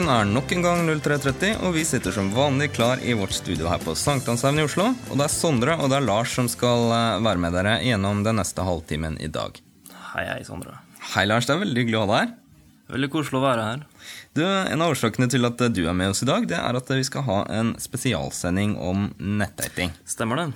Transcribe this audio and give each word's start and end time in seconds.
Klokken 0.00 0.16
er 0.16 0.28
nok 0.32 0.52
en 0.56 0.62
gang 0.64 0.78
03.30, 0.88 1.58
og 1.60 1.74
vi 1.76 1.82
sitter 1.84 2.14
som 2.14 2.30
vanlig 2.32 2.70
klar 2.72 3.02
i 3.04 3.12
vårt 3.12 3.34
studio 3.36 3.66
her 3.68 3.82
på 3.84 3.92
Sankthanshaugen 3.92 4.62
i 4.62 4.64
Oslo. 4.64 4.86
Og 5.12 5.18
det 5.20 5.26
er 5.26 5.32
Sondre 5.34 5.74
og 5.76 5.90
det 5.92 5.98
er 5.98 6.06
Lars 6.06 6.32
som 6.32 6.46
skal 6.48 6.86
eh, 6.88 7.18
være 7.20 7.42
med 7.42 7.52
dere 7.52 7.74
gjennom 7.84 8.22
den 8.24 8.40
neste 8.40 8.64
halvtimen 8.64 9.18
i 9.20 9.28
dag. 9.28 9.60
Hei, 10.14 10.24
hei, 10.24 10.38
Sondre. 10.48 10.78
Hei, 11.10 11.26
Lars. 11.28 11.44
Det 11.44 11.52
er 11.52 11.60
veldig 11.66 11.84
hyggelig 11.84 11.98
å 11.98 12.06
ha 12.06 12.08
deg 12.14 12.22
her. 12.22 12.32
Veldig 12.94 13.10
koselig 13.12 13.42
å 13.42 13.44
være 13.44 13.66
her. 13.66 13.84
Du, 14.40 14.42
En 14.46 14.86
av 14.86 14.94
årsakene 14.94 15.28
til 15.36 15.50
at 15.50 15.66
du 15.68 15.82
er 15.84 16.00
med 16.00 16.14
oss 16.14 16.24
i 16.24 16.30
dag, 16.32 16.48
det 16.48 16.62
er 16.62 16.80
at 16.80 16.94
vi 16.96 17.04
skal 17.10 17.28
ha 17.28 17.38
en 17.60 17.76
spesialsending 17.84 18.78
om 18.80 19.10
nettdating. 19.20 19.92
Stemmer 20.08 20.46
det? 20.46 20.48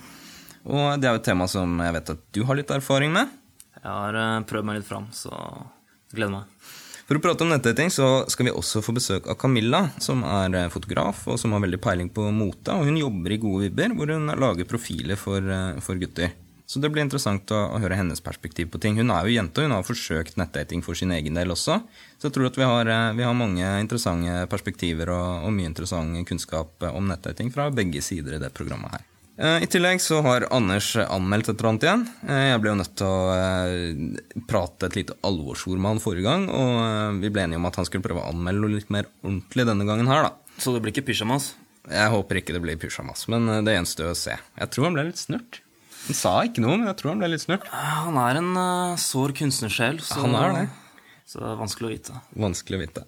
Og 0.65 0.97
det 0.97 1.11
er 1.11 1.19
jo 1.19 1.21
et 1.21 1.29
tema 1.29 1.45
som 1.53 1.77
jeg 1.85 1.99
vet 1.99 2.15
at 2.17 2.25
du 2.33 2.41
har 2.49 2.57
litt 2.57 2.73
erfaring 2.81 3.13
med. 3.13 3.37
Jeg 3.77 3.93
har 3.93 4.21
eh, 4.23 4.41
prøvd 4.49 4.71
meg 4.71 4.81
litt 4.81 4.89
fram, 4.89 5.05
så 5.13 5.37
gleder 6.09 6.39
meg. 6.39 6.54
For 7.05 7.19
å 7.19 7.21
prate 7.21 7.45
om 7.45 7.51
nettdating 7.53 7.91
så 7.93 8.07
skal 8.31 8.47
vi 8.47 8.53
også 8.57 8.81
få 8.81 8.95
besøk 8.97 9.27
av 9.29 9.37
Camilla, 9.37 9.83
som 10.01 10.23
er 10.25 10.55
eh, 10.57 10.71
fotograf 10.73 11.27
og 11.29 11.37
som 11.37 11.53
har 11.53 11.61
veldig 11.61 11.77
peiling 11.83 12.09
på 12.09 12.31
mote. 12.33 12.73
Og 12.73 12.89
hun 12.89 12.97
jobber 12.97 13.35
i 13.35 13.37
Gode 13.43 13.67
vibber, 13.67 13.93
hvor 13.93 14.09
hun 14.09 14.33
lager 14.33 14.65
profiler 14.69 15.19
for, 15.19 15.37
eh, 15.45 15.77
for 15.85 16.01
gutter. 16.01 16.33
Så 16.65 16.81
det 16.81 16.89
blir 16.89 17.05
interessant 17.05 17.51
å, 17.53 17.59
å, 17.75 17.81
høre 17.83 17.99
hennes 17.99 18.23
perspektiv 18.25 18.71
på 18.73 18.81
ting. 18.81 18.97
Hun 18.97 19.13
er 19.13 19.27
jo 19.27 19.35
jente, 19.35 19.61
og 19.61 19.69
hun 19.69 19.77
har 19.77 19.85
forsøkt 19.85 20.39
nettdating 20.41 20.81
for 20.81 20.97
sin 20.97 21.13
egen 21.13 21.37
del 21.37 21.53
også. 21.53 21.77
Så 22.17 22.25
jeg 22.25 22.39
tror 22.39 22.49
at 22.49 22.57
vi 22.57 22.65
har, 22.65 22.89
eh, 22.89 23.13
vi 23.21 23.27
har 23.29 23.37
mange 23.37 23.75
interessante 23.85 24.47
perspektiver 24.49 25.13
og, 25.13 25.45
og 25.45 25.53
mye 25.53 25.69
interessant 25.69 26.25
kunnskap 26.25 26.89
om 26.89 27.13
nettdating 27.13 27.53
fra 27.53 27.69
begge 27.69 28.01
sider 28.01 28.39
i 28.39 28.41
det 28.41 28.55
programmet 28.57 28.97
her. 28.97 29.11
Eh, 29.37 29.63
I 29.63 29.67
tillegg 29.67 29.99
så 29.99 30.21
har 30.23 30.45
Anders 30.55 30.93
anmeldt 30.95 31.49
et 31.51 31.57
eller 31.59 31.73
annet 31.73 31.85
igjen. 31.85 32.03
Eh, 32.23 32.43
jeg 32.53 32.61
ble 32.63 32.71
jo 32.71 32.77
nødt 32.79 32.93
til 33.01 33.09
å 33.09 33.33
eh, 33.35 34.39
prate 34.47 34.87
et 34.87 34.95
lite 34.95 35.17
alvorsord 35.27 35.75
med 35.75 35.95
han 35.95 35.99
forrige 36.03 36.23
gang, 36.29 36.45
og 36.47 37.19
vi 37.19 37.31
ble 37.33 37.43
enige 37.43 37.59
om 37.59 37.67
at 37.67 37.79
han 37.81 37.87
skulle 37.87 38.05
prøve 38.05 38.23
å 38.23 38.29
anmelde 38.31 38.63
noe 38.63 38.77
litt 38.77 38.93
mer 38.95 39.09
ordentlig 39.25 39.67
denne 39.67 39.87
gangen 39.87 40.07
her, 40.11 40.29
da. 40.29 40.55
Så 40.55 40.71
det 40.71 40.79
blir 40.85 40.95
ikke 40.95 41.09
pysjamas? 41.09 41.51
Jeg 41.91 42.13
håper 42.13 42.39
ikke 42.39 42.55
det 42.55 42.61
blir 42.63 42.79
pysjamas, 42.79 43.25
men 43.29 43.51
det 43.67 43.75
gjenstår 43.75 44.13
å 44.13 44.17
se. 44.17 44.37
Jeg 44.39 44.71
tror 44.71 44.87
han 44.87 44.95
ble 44.95 45.05
litt 45.09 45.19
snurt. 45.19 45.59
Han 46.05 46.17
sa 46.17 46.31
ikke 46.47 46.63
noe, 46.63 46.77
men 46.79 46.87
jeg 46.87 46.97
tror 47.01 47.11
han 47.11 47.21
ble 47.21 47.29
litt 47.33 47.43
snurt. 47.43 47.67
Han 47.75 48.17
er 48.21 48.39
en 48.39 48.55
sår 49.01 49.35
kunstnersjel, 49.35 49.99
så, 50.05 50.21
han 50.23 50.37
er 50.39 50.55
det. 50.61 50.63
så 51.27 51.43
det 51.43 51.51
er 51.51 51.59
vanskelig 51.59 51.89
å 51.89 51.91
vite. 51.91 52.23
Vanskelig 52.45 52.79
å 52.79 52.83
vite. 52.85 53.05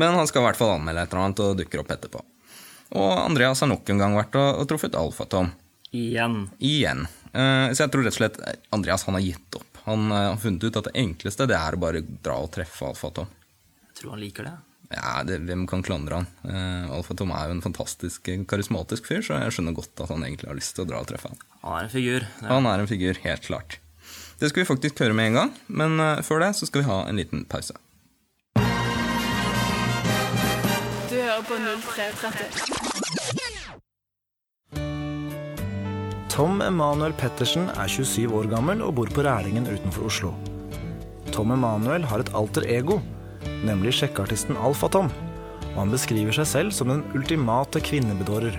Men 0.00 0.18
han 0.18 0.28
skal 0.28 0.42
i 0.42 0.48
hvert 0.48 0.58
fall 0.58 0.74
anmelde 0.74 1.06
et 1.06 1.14
eller 1.14 1.28
annet 1.28 1.44
og 1.46 1.56
dukker 1.62 1.84
opp 1.84 1.94
etterpå. 1.94 2.24
Og 2.98 3.10
Andreas 3.14 3.62
har 3.62 3.70
nok 3.70 3.88
en 3.92 4.02
gang 4.02 4.18
vært 4.18 4.36
og, 4.40 4.62
og 4.64 4.68
truffet 4.72 4.98
Alfatom. 4.98 5.52
Igjen. 5.90 6.50
Igjen. 6.58 7.06
Uh, 7.32 7.72
så 7.72 7.84
jeg 7.84 7.92
tror 7.92 8.04
rett 8.04 8.16
og 8.16 8.20
slett 8.20 8.38
Andreas 8.74 9.04
han 9.08 9.16
har 9.16 9.24
gitt 9.24 9.58
opp. 9.58 9.82
Han 9.88 10.12
uh, 10.12 10.30
har 10.32 10.40
funnet 10.42 10.64
ut 10.64 10.78
at 10.80 10.90
det 10.90 10.96
enkleste 11.00 11.48
det 11.48 11.56
er 11.56 11.76
å 11.76 11.80
bare 11.80 12.02
dra 12.04 12.36
og 12.44 12.50
treffe 12.52 12.88
Alfa-Tom. 12.90 13.28
Jeg 13.88 14.02
tror 14.02 14.16
han 14.16 14.22
liker 14.22 14.48
det. 14.48 14.56
Ja, 14.88 15.22
det, 15.24 15.42
Hvem 15.44 15.66
kan 15.68 15.82
klandre 15.84 16.20
han? 16.20 16.28
Uh, 16.44 16.94
Alfatom 16.96 17.32
er 17.36 17.48
jo 17.48 17.56
en 17.56 17.64
fantastisk 17.64 18.28
karismatisk 18.48 19.08
fyr, 19.08 19.24
så 19.24 19.40
jeg 19.40 19.56
skjønner 19.56 19.76
godt 19.76 20.04
at 20.04 20.12
han 20.12 20.24
egentlig 20.24 20.48
har 20.50 20.58
lyst 20.60 20.76
til 20.76 20.84
å 20.84 20.90
dra 20.92 21.02
og 21.02 21.08
treffe 21.10 21.32
han. 21.32 21.42
Han 21.64 21.76
er 21.76 21.88
en 21.88 21.92
figur. 21.96 22.28
Ja. 22.40 22.48
Han 22.52 22.68
er 22.68 22.84
en 22.84 22.90
figur, 22.90 23.20
helt 23.24 23.44
klart. 23.48 23.80
Det 24.38 24.52
skal 24.52 24.62
vi 24.62 24.68
faktisk 24.68 25.00
høre 25.02 25.16
med 25.16 25.32
en 25.32 25.38
gang, 25.40 25.50
men 25.66 26.00
uh, 26.00 26.20
før 26.24 26.44
det 26.44 26.54
så 26.60 26.68
skal 26.68 26.84
vi 26.84 26.90
ha 26.90 27.02
en 27.08 27.20
liten 27.20 27.44
pause. 27.48 27.76
Du 31.08 31.16
hører 31.16 31.44
på 31.48 31.56
0330. 31.64 33.47
Tom 36.38 36.60
Emanuel 36.62 37.16
Pettersen 37.18 37.64
er 37.82 37.88
27 37.90 38.30
år 38.38 38.46
gammel 38.46 38.78
og 38.86 38.92
bor 38.94 39.08
på 39.10 39.24
Rælingen 39.26 39.64
utenfor 39.66 40.04
Oslo. 40.06 40.28
Tom 41.34 41.50
Emanuel 41.50 42.06
har 42.06 42.22
et 42.22 42.30
alter 42.38 42.62
ego, 42.76 43.00
nemlig 43.66 43.96
sjekkeartisten 43.98 44.54
Alfatom. 44.54 45.10
Og 45.72 45.80
han 45.80 45.90
beskriver 45.90 46.38
seg 46.38 46.46
selv 46.46 46.76
som 46.76 46.92
den 46.92 47.02
ultimate 47.18 47.82
kvinnebedårer. 47.82 48.54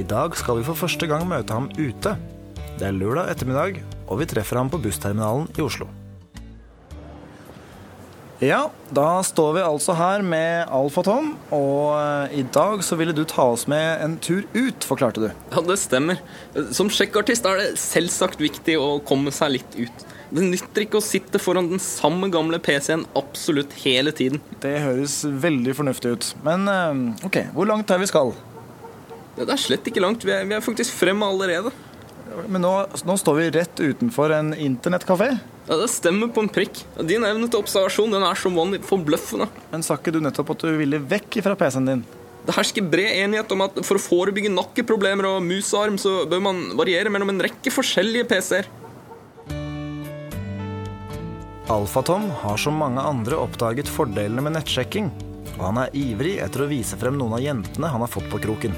I 0.00 0.08
dag 0.08 0.40
skal 0.40 0.62
vi 0.62 0.68
for 0.70 0.86
første 0.86 1.04
gang 1.04 1.28
møte 1.28 1.52
ham 1.52 1.68
ute. 1.76 2.16
Det 2.80 2.88
er 2.88 2.96
lørdag 2.96 3.28
ettermiddag, 3.34 3.82
og 4.08 4.22
vi 4.22 4.32
treffer 4.32 4.62
ham 4.62 4.72
på 4.72 4.80
bussterminalen 4.80 5.52
i 5.60 5.66
Oslo. 5.68 5.92
Ja, 8.40 8.70
da 8.88 9.18
står 9.20 9.50
vi 9.58 9.62
altså 9.68 9.92
her 9.98 10.22
med 10.24 10.70
Alfa 10.72 11.02
Tom, 11.04 11.34
og 11.52 11.90
eh, 11.98 12.38
i 12.40 12.44
dag 12.48 12.80
så 12.80 12.96
ville 12.96 13.12
du 13.12 13.26
ta 13.28 13.44
oss 13.52 13.66
med 13.68 14.00
en 14.00 14.14
tur 14.16 14.46
ut, 14.54 14.86
forklarte 14.88 15.20
du. 15.20 15.26
Ja, 15.52 15.60
det 15.60 15.76
stemmer. 15.82 16.22
Som 16.72 16.88
sjekkartist 16.88 17.44
er 17.44 17.60
det 17.60 17.66
selvsagt 17.82 18.40
viktig 18.40 18.78
å 18.80 18.94
komme 19.04 19.28
seg 19.36 19.58
litt 19.58 19.76
ut. 19.76 20.06
Det 20.32 20.46
nytter 20.46 20.86
ikke 20.86 21.02
å 21.02 21.04
sitte 21.04 21.42
foran 21.42 21.68
den 21.68 21.84
samme 21.84 22.30
gamle 22.32 22.62
PC-en 22.64 23.04
absolutt 23.18 23.76
hele 23.82 24.16
tiden. 24.16 24.40
Det 24.64 24.72
høres 24.86 25.20
veldig 25.44 25.76
fornuftig 25.76 26.16
ut. 26.16 26.32
Men 26.46 26.64
eh, 26.72 27.04
ok, 27.28 27.42
hvor 27.52 27.68
langt 27.68 27.92
er 27.92 28.00
vi 28.00 28.08
skal? 28.08 28.32
Ja, 29.36 29.44
det 29.44 29.52
er 29.52 29.64
slett 29.68 29.92
ikke 29.92 30.00
langt. 30.00 30.24
Vi 30.24 30.32
er, 30.32 30.48
vi 30.48 30.56
er 30.56 30.64
faktisk 30.64 30.96
fremme 30.96 31.28
allerede. 31.28 31.76
Men 32.48 32.64
nå, 32.64 32.72
nå 33.04 33.20
står 33.20 33.42
vi 33.42 33.54
rett 33.60 33.84
utenfor 33.84 34.32
en 34.32 34.54
internettkafé. 34.56 35.34
Ja, 35.70 35.76
Det 35.76 35.86
stemmer 35.88 36.26
på 36.34 36.42
en 36.42 36.48
prikk. 36.50 36.80
Din 37.06 37.22
evne 37.22 37.46
til 37.46 37.60
observasjon 37.62 38.10
den 38.10 38.24
er 38.26 38.34
som 38.34 38.56
vanlig 38.58 38.80
forbløffende. 38.82 39.46
Men 39.70 39.84
sa 39.86 39.94
ikke 39.94 40.10
du 40.10 40.18
nettopp 40.18 40.50
at 40.56 40.64
du 40.66 40.72
ville 40.74 40.98
vekk 40.98 41.38
fra 41.46 41.54
PC-en 41.54 41.86
din? 41.86 42.00
Det 42.42 42.56
hersker 42.56 42.88
bred 42.90 43.20
enighet 43.20 43.52
om 43.54 43.62
at 43.62 43.78
for 43.86 43.94
å 43.94 44.02
forebygge 44.02 44.50
nakkeproblemer 44.50 45.28
og 45.28 45.44
musearm, 45.46 45.94
så 46.00 46.24
bør 46.26 46.42
man 46.42 46.64
variere 46.74 47.12
mellom 47.12 47.30
en 47.30 47.44
rekke 47.46 47.70
forskjellige 47.70 48.26
PC-er. 48.32 48.66
Alfatom 51.70 52.26
har 52.42 52.58
som 52.58 52.74
mange 52.74 53.06
andre 53.06 53.38
oppdaget 53.38 53.86
fordelene 53.86 54.42
med 54.42 54.56
nettsjekking, 54.56 55.12
og 55.54 55.62
han 55.68 55.78
er 55.84 55.94
ivrig 55.94 56.40
etter 56.42 56.64
å 56.64 56.70
vise 56.72 56.98
frem 56.98 57.14
noen 57.14 57.38
av 57.38 57.44
jentene 57.44 57.92
han 57.94 58.02
har 58.02 58.10
fått 58.10 58.26
på 58.32 58.42
kroken. 58.42 58.74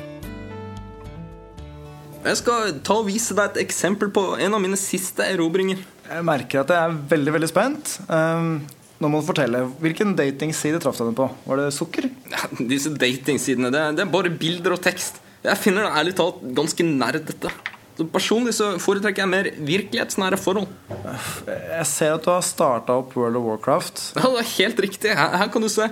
Jeg 2.23 2.39
skal 2.39 2.77
ta 2.85 3.01
og 3.01 3.09
vise 3.09 3.33
deg 3.35 3.49
et 3.49 3.65
eksempel 3.65 4.13
på 4.13 4.35
en 4.37 4.55
av 4.55 4.61
mine 4.61 4.77
siste 4.77 5.25
erobringer. 5.25 5.81
Jeg 6.13 6.25
merker 6.29 6.61
at 6.61 6.71
jeg 6.73 6.91
er 6.91 6.97
veldig 7.09 7.33
veldig 7.39 7.49
spent. 7.49 7.97
Um, 8.11 8.55
nå 9.01 9.11
må 9.11 9.23
du 9.23 9.27
fortelle. 9.27 9.65
Hvilken 9.83 10.13
datingside 10.19 10.81
traff 10.83 10.99
du 11.01 11.07
henne 11.07 11.17
på? 11.17 11.29
Var 11.49 11.63
det 11.63 11.73
sukker? 11.75 12.09
Ja, 12.33 12.49
disse 12.73 12.93
datingsidene, 12.93 13.73
det, 13.73 13.85
det, 13.97 14.05
er 14.05 14.13
bare 14.13 14.33
bilder 14.33 14.77
og 14.77 14.83
tekst. 14.85 15.23
Jeg 15.43 15.59
finner 15.59 15.89
det 15.89 15.95
ærlig 15.99 16.17
talt 16.19 16.43
ganske 16.55 16.87
nerdete. 16.87 17.53
Så 17.97 18.07
personlig 18.09 18.55
så 18.57 18.71
foretrekker 18.81 19.25
jeg 19.25 19.31
mer 19.33 19.49
virkelighetsnære 19.69 20.39
forhold. 20.41 20.69
Jeg 20.89 21.89
ser 21.91 22.15
at 22.15 22.25
du 22.25 22.31
har 22.33 22.45
starta 22.47 22.97
opp 23.03 23.17
World 23.19 23.41
of 23.41 23.49
Warcraft. 23.49 24.05
Ja, 24.21 24.29
det 24.29 24.45
er 24.45 24.53
helt 24.53 24.85
riktig. 24.87 25.17
Her, 25.17 25.37
her 25.43 25.51
kan 25.53 25.65
du 25.65 25.71
se. 25.73 25.89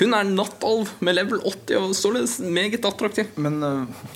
Hun 0.00 0.16
er 0.18 0.30
nattalv 0.30 0.94
med 1.04 1.18
level 1.18 1.42
80 1.42 1.76
og 1.82 1.98
således 1.98 2.38
meget 2.42 2.86
attraktiv. 2.86 3.30
Men 3.38 3.60
uh, 3.62 4.06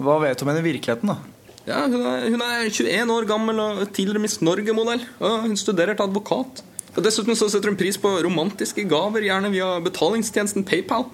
hva 0.00 0.18
vet 0.24 0.40
du 0.40 0.44
om 0.46 0.52
henne 0.52 0.64
i 0.64 0.68
virkeligheten, 0.72 1.14
da? 1.14 1.41
Ja, 1.68 1.84
hun 1.86 2.00
er, 2.02 2.26
hun 2.32 2.42
er 2.42 2.66
21 2.66 3.12
år 3.14 3.26
gammel 3.28 3.60
og 3.62 3.82
tidligere 3.94 4.22
Miss 4.24 4.40
Norge-modell. 4.42 5.04
Og 5.22 5.44
hun 5.46 5.58
studerer 5.58 5.94
til 5.94 6.08
advokat. 6.08 6.62
Og 6.92 7.04
Dessuten 7.06 7.38
så 7.38 7.48
setter 7.48 7.70
hun 7.70 7.78
pris 7.80 7.96
på 8.00 8.10
romantiske 8.24 8.84
gaver, 8.90 9.24
gjerne 9.24 9.52
via 9.54 9.76
betalingstjenesten 9.84 10.66
PayPal. 10.68 11.06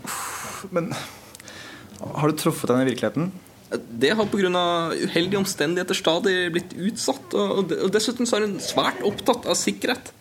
Men 0.75 0.91
har 2.01 2.33
du 2.33 2.39
truffet 2.39 2.73
henne 2.73 2.87
i 2.87 2.91
virkeligheten? 2.93 3.31
Det 4.01 4.15
har 4.17 4.31
pga. 4.33 4.65
uheldige 4.97 5.39
omstendigheter 5.39 5.95
stadig 5.95 6.37
blitt 6.55 6.73
utsatt. 6.73 7.37
Og 7.37 7.93
dessuten 7.93 8.27
så 8.27 8.39
er 8.39 8.49
hun 8.49 8.59
svært 8.65 9.05
opptatt 9.05 9.47
av 9.47 9.59
sikkerhet. 9.61 10.13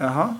Jaha 0.00 0.32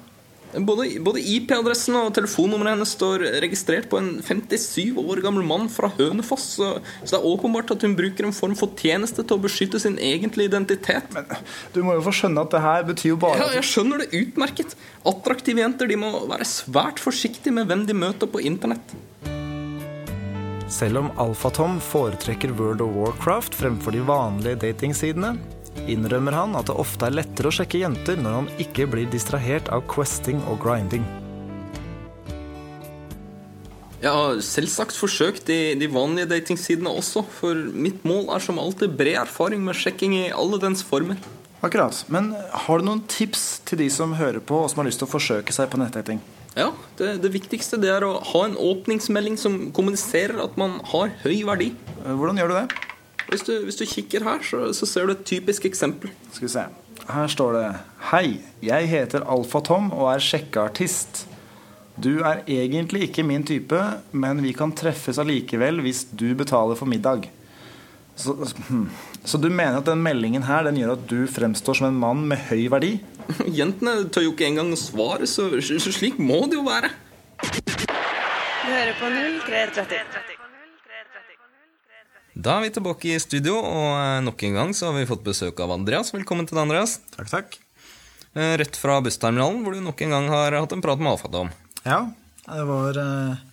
både, 0.63 0.87
både 1.05 1.23
IP-adressen 1.35 1.97
og 1.99 2.13
telefonnummeret 2.17 2.77
hennes 2.77 2.93
står 2.97 3.25
registrert 3.43 3.89
på 3.91 3.99
en 4.01 4.11
57 4.23 4.95
år 5.01 5.23
gammel 5.25 5.47
mann 5.47 5.69
fra 5.73 5.91
Hønefoss. 5.97 6.47
Så, 6.59 6.71
så, 7.03 7.11
det 7.11 7.19
er 7.19 7.29
åpenbart 7.33 7.73
at 7.75 7.87
hun 7.87 7.97
bruker 7.99 8.29
en 8.29 8.37
form 8.37 8.55
for 8.59 8.75
tjeneste 8.79 9.25
til 9.25 9.39
å 9.39 9.43
beskytte 9.45 9.81
sin 9.83 9.99
egentlige 9.99 10.53
identitet. 10.53 11.11
Men 11.17 11.27
Du 11.75 11.83
må 11.87 11.97
jo 11.99 12.05
få 12.07 12.15
skjønne 12.21 12.45
at 12.47 12.55
det 12.55 12.63
her 12.65 12.87
betyr 12.91 13.15
jo 13.15 13.21
bare 13.25 13.41
Ja, 13.43 13.51
jeg 13.59 13.69
skjønner 13.71 14.05
det 14.05 14.13
utmerket. 14.21 14.77
Attraktive 15.09 15.65
jenter 15.65 15.91
de 15.91 15.99
må 16.01 16.13
være 16.31 16.47
svært 16.49 17.03
forsiktige 17.03 17.55
med 17.57 17.69
hvem 17.71 17.87
de 17.89 17.99
møter 18.05 18.31
på 18.31 18.43
internett. 18.45 18.95
Selv 20.75 20.99
om 21.03 21.11
Alfatom 21.21 21.77
foretrekker 21.83 22.55
World 22.59 22.81
of 22.83 22.95
Warcraft 22.97 23.55
fremfor 23.59 23.95
de 23.95 24.01
vanlige 24.09 24.57
datingsidene, 24.63 25.35
innrømmer 25.91 26.37
han 26.37 26.57
at 26.59 26.71
det 26.71 26.79
ofte 26.81 27.09
er 27.09 27.19
lettere 27.19 27.51
å 27.51 27.55
sjekke 27.55 27.83
jenter 27.83 28.19
når 28.21 28.39
han 28.39 28.49
ikke 28.63 28.89
blir 28.93 29.11
distrahert 29.13 29.71
av 29.75 29.85
questing 29.91 30.41
og 30.51 30.59
grinding. 30.65 31.05
Jeg 34.05 34.13
har 34.13 34.41
selvsagt 34.45 34.97
forsøkt 35.01 35.47
de, 35.49 35.59
de 35.81 35.87
vanlige 35.89 36.29
datingsidene 36.29 36.93
også, 36.93 37.23
for 37.39 37.57
mitt 37.73 38.03
mål 38.05 38.29
er 38.37 38.43
som 38.45 38.61
alltid 38.61 38.93
bred 38.99 39.17
erfaring 39.23 39.65
med 39.65 39.79
sjekking 39.81 40.19
i 40.19 40.27
alle 40.29 40.61
dens 40.61 40.85
former. 40.85 41.17
Akkurat. 41.65 41.97
Men 42.13 42.35
har 42.67 42.81
du 42.81 42.85
noen 42.85 43.01
tips 43.09 43.63
til 43.65 43.81
de 43.81 43.89
som 43.89 44.13
hører 44.19 44.45
på 44.45 44.59
og 44.61 44.69
som 44.69 44.83
har 44.83 44.91
lyst 44.91 45.01
til 45.01 45.09
å 45.09 45.15
forsøke 45.15 45.55
seg 45.57 45.71
på 45.73 45.81
nettdating? 45.81 46.21
Ja, 46.55 46.69
det, 46.99 47.17
det, 47.25 47.33
viktigste 47.35 47.81
det 47.83 47.89
er 47.91 48.05
å 48.07 48.19
ha 48.21 48.43
en 48.47 48.59
åpningsmelding 48.61 49.39
som 49.41 49.57
kommuniserer 49.75 50.37
at 50.45 50.59
man 50.61 50.77
har 50.93 51.15
høy 51.25 51.41
verdi. 51.49 51.73
Hvordan 52.05 52.39
gjør 52.39 52.53
du 52.53 52.59
det? 52.61 52.67
Hvis 53.29 53.45
du, 53.47 53.53
hvis 53.65 53.79
du 53.81 53.85
kikker 53.89 54.25
her, 54.27 54.43
så, 54.45 54.67
så, 54.77 54.87
ser 54.87 55.07
du 55.07 55.15
et 55.15 55.25
typisk 55.27 55.65
eksempel. 55.69 56.13
Skal 56.33 56.47
vi 56.47 56.53
se. 56.53 56.65
Her 57.05 57.31
står 57.31 57.57
det 57.59 57.69
Hei, 58.11 58.41
jeg 58.65 58.89
heter 58.91 59.25
Alfa 59.29 59.61
Tom 59.65 59.91
og 59.93 60.11
er 60.13 60.25
sjekkeartist. 60.25 61.25
Du 61.97 62.25
er 62.27 62.43
egentlig 62.51 63.09
ikke 63.09 63.25
min 63.27 63.45
type, 63.47 63.79
men 64.13 64.43
vi 64.43 64.53
kan 64.57 64.75
treffes 64.75 65.21
allikevel 65.23 65.81
hvis 65.85 66.05
du 66.11 66.33
betaler 66.35 66.79
for 66.79 66.91
middag. 66.91 67.29
Så, 68.17 68.35
hmm. 68.69 68.89
så 69.27 69.39
du 69.39 69.49
mener 69.51 69.81
at 69.81 69.89
den 69.89 70.03
meldingen 70.03 70.47
her 70.47 70.67
den 70.67 70.79
gjør 70.79 70.95
at 70.95 71.09
du 71.11 71.25
fremstår 71.31 71.81
som 71.81 71.89
en 71.89 71.99
mann 71.99 72.23
med 72.31 72.47
høy 72.51 72.69
verdi? 72.71 72.93
Jentene 73.59 74.09
tør 74.15 74.29
jo 74.29 74.35
ikke 74.37 74.47
engang 74.51 74.71
å 74.75 74.79
svare, 74.79 75.27
så, 75.31 75.49
så 75.59 75.95
slik 75.95 76.21
må 76.23 76.45
det 76.51 76.61
jo 76.61 76.67
være. 76.69 76.93
Du 77.43 78.71
hører 78.71 78.95
på 79.01 79.11
0330. 79.51 80.34
Da 82.35 82.57
er 82.59 82.65
vi 82.67 82.71
tilbake 82.75 83.13
i 83.15 83.19
studio, 83.23 83.61
og 83.63 83.91
eh, 83.95 84.21
nok 84.27 84.43
en 84.49 84.57
gang 84.59 84.73
så 84.75 84.89
har 84.89 84.97
vi 84.99 85.07
fått 85.07 85.23
besøk 85.23 85.61
av 85.63 85.71
Andreas. 85.77 86.11
Velkommen 86.11 86.49
til 86.51 86.59
deg, 86.59 86.65
Andreas. 86.67 86.97
Takk, 87.15 87.29
takk. 87.31 87.59
Eh, 88.35 88.57
Rett 88.59 88.75
fra 88.79 88.97
bussterminalen, 89.05 89.61
hvor 89.63 89.77
du 89.77 89.83
nok 89.85 90.03
en 90.03 90.15
gang 90.17 90.27
har 90.33 90.57
hatt 90.59 90.75
en 90.75 90.83
prat 90.83 90.99
med 90.99 91.13
Alfadom. 91.13 91.53
Ja, 91.87 92.01
det 92.49 92.65
var 92.67 92.99
eh, 92.99 93.45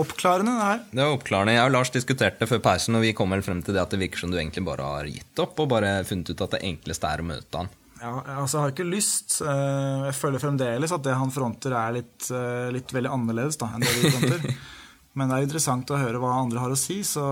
oppklarende, 0.00 0.54
det 0.56 0.70
her. 0.70 0.80
Det 0.88 1.02
var 1.02 1.18
oppklarende. 1.18 1.58
Jeg 1.58 1.68
og 1.68 1.74
Lars 1.76 1.92
diskuterte 1.92 2.48
før 2.48 2.62
pausen, 2.64 2.96
og 2.96 3.04
vi 3.04 3.12
kom 3.18 3.36
vel 3.36 3.44
frem 3.44 3.60
til 3.66 3.76
det 3.76 3.84
at 3.84 3.92
det 3.92 4.00
virker 4.00 4.24
som 4.24 4.32
du 4.32 4.40
egentlig 4.40 4.64
bare 4.70 4.88
har 4.88 5.12
gitt 5.12 5.44
opp, 5.44 5.60
og 5.60 5.68
bare 5.76 5.92
funnet 6.08 6.32
ut 6.32 6.46
at 6.48 6.56
det 6.56 6.62
enkleste 6.70 7.12
er 7.12 7.20
å 7.20 7.28
møte 7.28 7.60
han. 7.60 7.70
Ja, 7.98 8.14
altså, 8.38 8.56
jeg 8.56 8.62
har 8.62 8.72
ikke 8.72 8.88
lyst. 8.88 9.40
Jeg 9.42 10.16
føler 10.16 10.40
fremdeles 10.40 10.96
at 10.96 11.04
det 11.04 11.18
han 11.18 11.34
fronter, 11.34 11.76
er 11.76 11.96
litt, 11.98 12.32
litt 12.72 12.92
veldig 12.94 13.10
annerledes 13.10 13.58
da, 13.60 13.68
enn 13.74 13.84
det 13.84 13.96
vi 13.98 14.16
fronter. 14.16 14.52
Men 15.18 15.30
det 15.30 15.38
er 15.38 15.48
interessant 15.48 15.90
å 15.90 15.98
høre 15.98 16.22
hva 16.22 16.36
andre 16.38 16.62
har 16.62 16.72
å 16.72 16.78
si, 16.78 17.00
så 17.06 17.24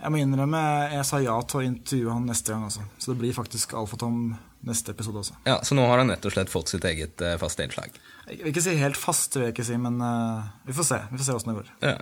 jeg 0.00 0.12
må 0.12 0.20
innrømme 0.20 0.60
jeg 0.94 1.06
sa 1.08 1.20
ja 1.20 1.34
til 1.44 1.60
å 1.60 1.66
intervjue 1.66 2.14
han 2.14 2.28
neste 2.28 2.54
gang. 2.54 2.68
Også. 2.68 2.84
Så 3.00 3.12
det 3.12 3.20
blir 3.20 3.36
faktisk 3.36 3.74
Alfatom 3.76 4.30
neste 4.66 4.92
episode 4.92 5.22
også. 5.22 5.36
Ja, 5.48 5.58
Så 5.64 5.76
nå 5.76 5.86
har 5.88 6.00
han 6.00 6.12
rett 6.12 6.26
og 6.28 6.34
slett 6.34 6.52
fått 6.52 6.72
sitt 6.72 6.84
eget 6.88 7.20
uh, 7.24 7.36
faste 7.40 7.64
innslag. 7.64 7.96
Jeg 8.28 8.42
vil 8.42 8.52
ikke 8.52 8.64
si 8.64 8.76
helt 8.80 9.00
fast, 9.00 9.36
vil 9.36 9.48
jeg 9.48 9.56
ikke 9.56 9.66
si, 9.70 9.78
men 9.80 9.96
uh, 10.04 10.50
vi 10.68 10.76
får 10.76 10.88
se. 10.90 11.00
Vi 11.10 11.20
får 11.20 11.28
se 11.28 11.36
åssen 11.38 11.52
det 11.52 11.58
går. 11.60 11.72
Ja. 11.84 11.96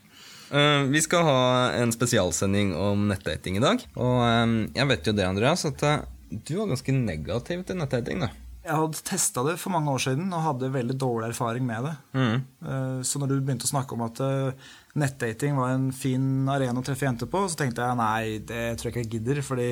Uh, 0.48 0.88
vi 0.90 1.02
skal 1.04 1.26
ha 1.26 1.40
en 1.78 1.94
spesialsending 1.94 2.74
om 2.78 3.06
nettdating 3.10 3.58
i 3.58 3.64
dag. 3.64 3.82
Og 3.98 4.20
um, 4.24 4.58
jeg 4.74 4.90
vet 4.90 5.10
jo 5.10 5.14
det, 5.14 5.26
Andreas, 5.28 5.66
at 5.68 5.84
eh, 5.86 6.04
du 6.30 6.54
var 6.58 6.70
ganske 6.72 6.94
negativ 6.94 7.64
til 7.68 7.78
nettdating. 7.78 8.26
da. 8.26 8.32
Jeg 8.64 8.74
hadde 8.74 9.00
testa 9.06 9.44
det 9.46 9.54
for 9.62 9.72
mange 9.72 9.92
år 9.94 10.02
siden 10.02 10.32
og 10.34 10.44
hadde 10.44 10.68
veldig 10.74 10.96
dårlig 11.00 11.30
erfaring 11.30 11.64
med 11.64 11.86
det. 11.86 11.94
Mm. 12.18 13.02
Så 13.06 13.20
når 13.22 13.30
du 13.30 13.36
begynte 13.38 13.64
å 13.64 13.70
snakke 13.70 13.96
om 13.96 14.02
at 14.04 14.20
eh, 14.24 14.66
nettdating 14.98 15.56
var 15.56 15.72
en 15.72 15.86
fin 15.96 16.48
arena 16.52 16.82
å 16.82 16.84
treffe 16.84 17.06
jenter 17.06 17.30
på, 17.30 17.46
så 17.48 17.56
tenkte 17.62 17.86
jeg 17.86 18.00
nei, 18.00 18.22
det 18.44 18.64
tror 18.76 18.90
jeg 18.90 18.94
ikke 18.94 19.04
jeg 19.06 19.12
gidder, 19.14 19.42
fordi 19.46 19.68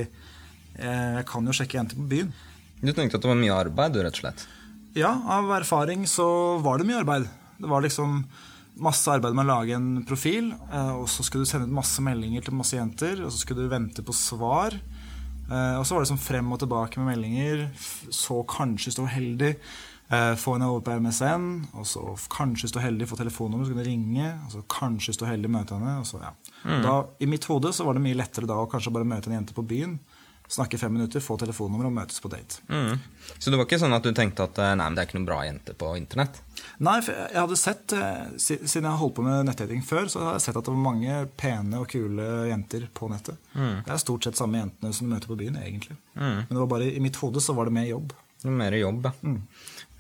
jeg 0.77 1.27
kan 1.29 1.49
jo 1.49 1.57
sjekke 1.57 1.81
jenter 1.81 1.99
på 1.99 2.09
byen. 2.09 2.33
Du 2.81 2.93
tenkte 2.93 3.19
at 3.19 3.25
det 3.25 3.31
var 3.31 3.39
mye 3.41 3.55
arbeid, 3.57 3.95
du, 3.95 4.03
rett 4.05 4.17
og 4.17 4.25
slett? 4.25 4.47
Ja, 4.97 5.13
av 5.29 5.51
erfaring 5.59 6.07
så 6.09 6.27
var 6.65 6.81
det 6.81 6.89
mye 6.89 7.03
arbeid. 7.03 7.29
Det 7.61 7.69
var 7.69 7.85
liksom 7.85 8.23
masse 8.81 9.09
arbeid 9.13 9.37
med 9.37 9.47
å 9.47 9.55
lage 9.55 9.77
en 9.77 10.05
profil, 10.09 10.51
eh, 10.53 10.93
og 10.97 11.09
så 11.09 11.25
skulle 11.25 11.45
du 11.45 11.51
sende 11.51 11.69
ut 11.69 11.79
masse 11.79 12.03
meldinger 12.05 12.45
til 12.45 12.57
masse 12.57 12.77
jenter, 12.77 13.23
og 13.25 13.33
så 13.33 13.41
skulle 13.41 13.65
du 13.65 13.73
vente 13.73 14.05
på 14.05 14.17
svar. 14.17 14.77
Eh, 15.51 15.79
Og 15.79 15.85
så 15.87 15.95
var 15.95 16.03
det 16.03 16.11
sånn 16.11 16.19
frem 16.23 16.53
og 16.53 16.59
tilbake 16.63 16.99
med 16.99 17.13
meldinger. 17.15 17.69
Så 18.11 18.43
kanskje 18.47 18.93
stå 18.97 19.07
heldig, 19.07 19.57
eh, 20.11 20.35
få 20.35 20.57
henne 20.57 20.69
over 20.71 20.81
på 20.81 20.97
MSN, 21.01 21.69
og 21.75 21.87
så 21.87 22.03
kanskje 22.29 22.69
stå 22.73 22.81
heldig, 22.83 23.09
få 23.09 23.17
telefonnummer, 23.17 23.65
så 23.67 23.73
kunne 23.75 23.87
ringe, 23.87 24.33
og 24.47 24.51
så 24.53 24.63
kanskje 24.69 25.15
stå 25.15 25.27
heldig, 25.27 25.51
møte 25.51 25.75
henne. 25.79 25.99
Og 26.01 26.07
så, 26.07 26.21
ja. 26.23 26.33
da, 26.83 27.05
I 27.21 27.27
mitt 27.27 27.45
hode 27.45 27.73
så 27.73 27.85
var 27.85 27.95
det 27.95 28.03
mye 28.03 28.19
lettere 28.19 28.47
da 28.47 28.55
å 28.55 28.69
kanskje 28.71 28.93
bare 28.93 29.05
møte 29.07 29.27
en 29.31 29.39
jente 29.41 29.55
på 29.55 29.67
byen, 29.67 29.99
snakke 30.49 30.79
fem 30.79 30.93
minutter, 30.95 31.23
få 31.23 31.37
telefonnummer 31.41 31.89
og 31.89 31.95
møtes 31.97 32.21
på 32.23 32.31
date. 32.31 32.61
Mm. 32.71 32.99
Så 33.39 33.51
det 33.51 33.59
var 33.59 33.67
ikke 33.67 33.81
sånn 33.83 33.97
at 33.97 34.05
du 34.07 34.13
tenkte 34.15 34.47
at 34.47 34.59
eh, 34.63 34.75
nei, 34.79 34.87
men 34.87 34.97
det 34.97 35.03
er 35.03 35.09
ikke 35.09 35.19
noen 35.19 35.29
bra 35.29 35.39
jente 35.47 35.75
på 35.79 35.93
internett? 35.99 36.39
Nei, 36.87 36.99
for 37.05 37.17
jeg 37.17 37.41
hadde 37.41 37.59
sett, 37.61 37.95
eh, 37.97 38.37
siden 38.39 38.87
jeg 38.89 39.01
holdt 39.01 39.17
på 39.19 39.25
med 39.27 39.49
nettdating 39.49 39.83
før, 39.87 40.11
så 40.13 40.23
har 40.23 40.37
jeg 40.37 40.47
sett 40.47 40.61
at 40.61 40.69
det 40.69 40.75
var 40.75 40.85
mange 40.85 41.19
pene 41.41 41.83
og 41.83 41.89
kule 41.93 42.29
jenter 42.51 42.87
på 42.95 43.11
nettet. 43.13 43.41
Det 43.57 43.93
er 43.93 44.03
stort 44.03 44.29
sett 44.29 44.39
samme 44.39 44.61
jentene 44.61 44.95
som 44.95 45.09
du 45.09 45.15
møter 45.15 45.33
på 45.33 45.39
byen, 45.41 45.59
egentlig. 45.63 45.99
Men 46.15 46.47
det 46.53 46.61
var 46.63 46.71
bare, 46.77 46.93
i 46.93 47.03
mitt 47.03 47.19
hode 47.23 47.43
så 47.43 47.57
var 47.57 47.69
det 47.69 47.77
mer 47.77 47.89
jobb. 47.91 48.15
Mer 48.47 48.77
jobb, 48.79 49.11
ja. 49.11 49.35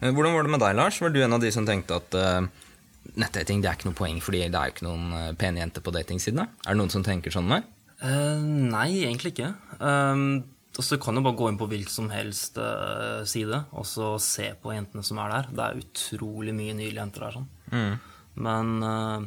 Eh, 0.01 0.13
Hvordan 0.13 0.37
var 0.37 0.47
det 0.47 0.53
med 0.53 0.63
deg, 0.63 0.77
Lars? 0.79 1.01
Var 1.01 1.11
du 1.11 1.23
en 1.25 1.37
av 1.39 1.43
de 1.43 1.51
som 1.55 1.67
tenkte 1.67 1.97
at 1.99 2.17
uh, 2.21 2.67
nettdating 3.17 3.63
det 3.65 3.71
er 3.71 3.79
ikke 3.79 3.89
noe 3.89 3.99
poeng, 3.99 4.21
fordi 4.23 4.45
det 4.45 4.59
er 4.61 4.69
jo 4.69 4.77
ikke 4.77 4.87
noen 4.87 5.39
pene 5.41 5.63
jenter 5.65 5.83
på 5.83 5.95
datingsidene? 5.97 6.51
Er 6.67 6.77
det 6.77 6.81
noen 6.83 6.93
som 6.93 7.05
tenker 7.07 7.35
sånn 7.35 7.49
med? 7.49 7.65
Eh, 8.05 8.43
nei, 8.43 8.91
egentlig 9.05 9.33
ikke. 9.35 9.53
Um, 9.81 10.45
du 10.77 10.99
kan 11.01 11.17
jo 11.17 11.23
bare 11.25 11.39
gå 11.39 11.49
inn 11.49 11.61
på 11.61 11.69
hvilken 11.71 11.93
som 11.93 12.11
helst 12.13 12.59
uh, 12.61 13.23
side 13.25 13.63
og 13.73 13.87
så 13.89 14.11
se 14.21 14.51
på 14.61 14.75
jentene 14.75 15.05
som 15.07 15.21
er 15.23 15.33
der. 15.33 15.49
Det 15.49 15.65
er 15.65 15.81
utrolig 15.81 16.53
mye 16.57 16.75
nydelige 16.77 17.01
jenter 17.01 17.25
der. 17.27 17.39
sånn. 17.39 17.97
Men 18.37 18.75
uh, 18.85 19.25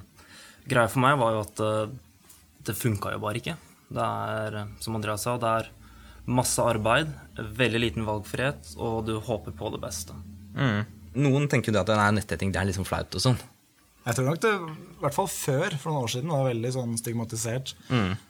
greia 0.70 0.92
for 0.92 1.02
meg 1.02 1.18
var 1.22 1.34
jo 1.34 1.42
at 1.48 1.64
uh, 1.66 2.30
det 2.68 2.78
funka 2.78 3.16
jo 3.16 3.24
bare 3.24 3.42
ikke. 3.42 3.58
Det 3.90 4.06
er, 4.06 4.62
som 4.84 5.00
Andreas 5.00 5.26
sa, 5.26 5.40
det 5.42 5.50
er 5.50 5.72
masse 6.30 6.62
arbeid, 6.62 7.10
veldig 7.58 7.82
liten 7.82 8.06
valgfrihet, 8.06 8.76
og 8.78 9.08
du 9.08 9.16
håper 9.18 9.56
på 9.58 9.72
det 9.74 9.80
beste. 9.82 10.14
Mm. 10.54 10.84
Noen 11.26 11.48
tenker 11.50 11.74
jo 11.74 11.82
at 11.82 11.90
nei, 11.90 12.12
nettdating 12.20 12.54
det 12.54 12.62
er 12.62 12.70
liksom 12.70 12.86
flaut 12.86 13.18
og 13.18 13.24
sånn. 13.24 13.40
Jeg 14.06 14.16
tror 14.16 14.28
nok 14.30 14.42
det, 14.44 14.52
i 14.54 15.02
hvert 15.02 15.16
fall 15.16 15.30
før, 15.32 15.74
for 15.82 15.90
noen 15.90 16.06
år 16.06 16.14
siden, 16.14 16.34
var 16.34 16.46
veldig 16.52 16.72
sånn 16.76 16.94
stigmatisert. 17.02 17.74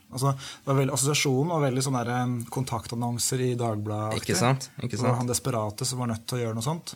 Altså, 0.09 0.33
var 0.65 0.77
veldig, 0.79 0.93
assosiasjonen 0.95 1.51
var 1.53 1.65
veldig 1.67 1.83
sånne 1.85 2.05
der, 2.07 2.31
kontaktannonser 2.53 3.43
i 3.45 3.49
Dagbladet. 3.59 4.23
Ikke 4.23 4.37
sant? 4.37 4.71
Ikke 4.81 5.01
var 5.03 5.19
han 5.19 5.29
desperate 5.29 5.85
som 5.85 6.01
var 6.01 6.09
nødt 6.13 6.25
til 6.29 6.39
å 6.39 6.41
gjøre 6.45 6.57
noe 6.57 6.65
sånt. 6.65 6.95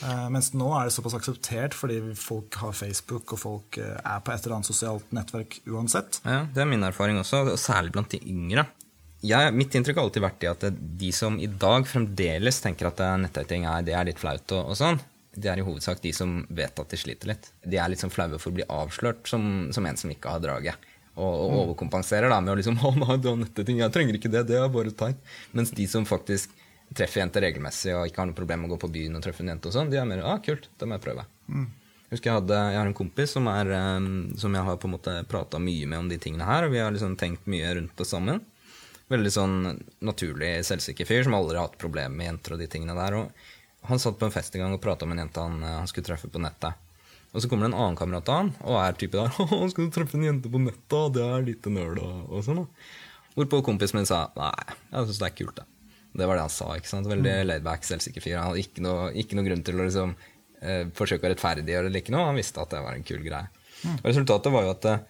Eh, 0.00 0.26
mens 0.32 0.52
nå 0.56 0.70
er 0.78 0.88
det 0.88 0.94
såpass 0.94 1.16
akseptert 1.18 1.74
fordi 1.76 2.00
folk 2.16 2.56
har 2.62 2.76
Facebook, 2.76 3.34
og 3.34 3.42
folk 3.42 3.80
uh, 3.82 3.98
er 3.98 4.22
på 4.24 4.32
et 4.32 4.44
eller 4.46 4.58
annet 4.58 4.70
sosialt 4.70 5.14
nettverk 5.14 5.58
uansett. 5.68 6.22
Ja, 6.24 6.44
Det 6.48 6.62
er 6.62 6.70
min 6.70 6.86
erfaring 6.86 7.20
også, 7.20 7.44
og 7.52 7.60
særlig 7.60 7.92
blant 7.96 8.14
de 8.14 8.22
yngre. 8.30 8.66
Jeg, 9.20 9.52
mitt 9.52 9.74
inntrykk 9.76 9.98
har 10.00 10.06
alltid 10.08 10.24
vært 10.24 10.46
at 10.48 10.64
de 10.72 11.10
som 11.12 11.36
i 11.36 11.48
dag 11.50 11.84
fremdeles 11.88 12.62
tenker 12.64 12.88
at 12.88 13.02
eh, 13.04 13.16
nettdating 13.26 13.68
er, 13.68 13.84
det 13.84 13.96
er 13.96 14.08
litt 14.08 14.22
flaut, 14.22 14.46
og, 14.56 14.72
og 14.72 14.78
sånn, 14.80 15.02
det 15.36 15.50
er 15.52 15.60
i 15.60 15.66
hovedsak 15.66 16.00
de 16.02 16.14
som 16.16 16.40
vet 16.48 16.80
at 16.80 16.90
de 16.90 16.98
sliter 16.98 17.30
litt. 17.30 17.52
De 17.62 17.78
er 17.78 17.92
litt 17.92 18.00
sånn 18.00 18.12
flaue 18.12 18.40
for 18.40 18.50
å 18.50 18.56
bli 18.56 18.66
avslørt 18.66 19.28
som, 19.30 19.68
som 19.74 19.86
en 19.86 20.00
som 20.00 20.10
ikke 20.10 20.32
har 20.32 20.42
draget. 20.42 20.88
Og, 21.18 21.26
og 21.26 21.56
overkompenserer 21.64 22.30
da 22.30 22.38
med 22.40 22.54
å 22.54 22.58
liksom 22.60 22.78
'Å 22.82 22.92
nei, 22.96 23.18
du 23.18 23.30
har 23.32 23.38
nettdating, 23.40 23.82
jeg 23.82 23.94
trenger 23.94 24.18
ikke 24.18 24.32
det, 24.32 24.46
det 24.48 24.60
er 24.60 24.70
bare 24.72 24.94
tegn. 24.94 25.18
Mens 25.56 25.74
de 25.74 25.86
som 25.90 26.06
faktisk 26.08 26.54
treffer 26.96 27.22
jenter 27.22 27.44
regelmessig 27.46 27.92
og 27.94 28.08
ikke 28.08 28.22
har 28.22 28.30
noe 28.30 28.38
problem 28.38 28.64
med 28.64 28.70
å 28.70 28.74
gå 28.74 28.80
på 28.84 28.92
byen 28.94 29.18
og 29.18 29.22
treffe 29.22 29.44
en 29.44 29.52
jente 29.52 29.70
og 29.70 29.74
sånn, 29.76 29.90
de 29.92 30.00
er 30.00 30.08
mer 30.08 30.24
'ah, 30.24 30.40
kult, 30.42 30.70
det 30.78 30.88
må 30.88 30.98
jeg 30.98 31.06
prøve'. 31.10 31.26
Jeg 32.10 32.18
husker 32.18 32.30
jeg, 32.30 32.38
hadde, 32.40 32.56
jeg 32.72 32.78
har 32.80 32.88
en 32.90 32.96
kompis 32.98 33.30
som, 33.36 33.46
er, 33.46 33.68
som 34.42 34.54
jeg 34.54 34.66
har 34.66 34.78
på 34.82 34.88
en 34.88 34.94
måte 34.96 35.12
prata 35.30 35.60
mye 35.62 35.86
med 35.86 35.98
om 35.98 36.08
de 36.10 36.18
tingene 36.18 36.42
her, 36.48 36.66
og 36.66 36.72
vi 36.74 36.80
har 36.82 36.90
liksom 36.90 37.14
tenkt 37.14 37.46
mye 37.46 37.68
rundt 37.76 37.94
det 37.94 38.06
sammen. 38.08 38.40
Veldig 39.10 39.30
sånn 39.30 39.54
naturlig 40.02 40.50
selvsikker 40.66 41.06
fyr 41.06 41.22
som 41.26 41.36
aldri 41.38 41.58
har 41.58 41.68
hatt 41.68 41.78
problemer 41.78 42.14
med 42.14 42.26
jenter 42.26 42.56
og 42.56 42.62
de 42.62 42.66
tingene 42.70 42.94
der. 42.98 43.14
Og 43.14 43.86
han 43.86 44.02
satt 44.02 44.18
på 44.18 44.26
en 44.26 44.34
fest 44.34 44.54
en 44.54 44.64
gang 44.64 44.74
og 44.74 44.82
prata 44.82 45.06
med 45.06 45.18
en 45.18 45.24
jente 45.24 45.44
han, 45.44 45.62
eh, 45.62 45.76
han 45.78 45.86
skulle 45.90 46.10
treffe 46.10 46.30
på 46.30 46.42
nettet. 46.42 46.74
Og 47.30 47.42
så 47.42 47.50
kommer 47.50 47.66
det 47.66 47.72
en 47.72 47.78
annen 47.78 47.98
kamerat 47.98 48.30
av 48.32 48.40
han 48.40 48.48
og 48.64 48.78
er 48.80 48.96
type 48.98 49.14
der 49.14 49.30
'Å, 49.38 49.68
skal 49.70 49.86
du 49.86 49.94
treffe 49.94 50.18
en 50.18 50.26
jente 50.26 50.50
på 50.50 50.62
nettet, 50.62 51.14
det 51.14 51.26
er 51.26 51.46
lite 51.46 51.70
nød 51.70 52.00
og, 52.02 52.40
sånn. 52.46 52.64
Hvorpå 53.36 53.62
kompisen 53.66 54.00
min 54.00 54.08
sa 54.08 54.24
'nei, 54.34 54.74
jeg 54.90 55.10
syns 55.10 55.22
det 55.22 55.28
er 55.28 55.36
kult', 55.38 55.60
det. 55.60 55.66
Det 56.10 56.26
var 56.26 56.40
det 56.40 56.42
han 56.48 56.50
sa. 56.50 56.72
ikke 56.74 56.90
sant? 56.90 57.06
Veldig 57.06 57.36
laidback, 57.46 57.86
selvsikker 57.86 58.24
fyr. 58.24 58.40
Han 58.40 58.50
hadde 58.50 58.64
ikke 58.64 58.82
noe, 58.82 59.12
ikke 59.14 59.36
noe 59.38 59.46
grunn 59.46 59.62
til 59.62 59.78
å 59.78 59.86
liksom, 59.86 60.16
eh, 60.58 60.84
forsøke 60.90 61.28
å 61.28 61.30
rettferdiggjøre 61.30 61.86
det 61.86 61.90
eller 61.92 62.02
ikke 62.02 62.14
noe. 62.16 62.26
Han 62.26 62.40
visste 62.40 62.58
at 62.58 62.74
det 62.74 62.82
var 62.82 62.98
en 62.98 63.06
kul 63.06 63.22
greie. 63.22 63.46
Og 63.86 64.08
Resultatet 64.10 64.52
var 64.52 64.66
jo 64.66 64.74
at 64.74 64.88
eh, 64.90 65.06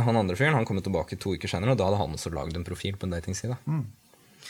han 0.00 0.16
andre 0.16 0.36
fyren 0.38 0.56
han 0.56 0.64
kom 0.64 0.80
tilbake 0.80 1.18
to 1.20 1.34
uker 1.36 1.50
senere, 1.50 1.74
og 1.74 1.80
da 1.80 1.90
hadde 1.90 2.00
han 2.00 2.16
også 2.16 2.32
lagd 2.32 2.56
en 2.56 2.64
profil 2.66 2.96
på 2.96 3.04
en 3.04 3.16
datingside. 3.18 3.58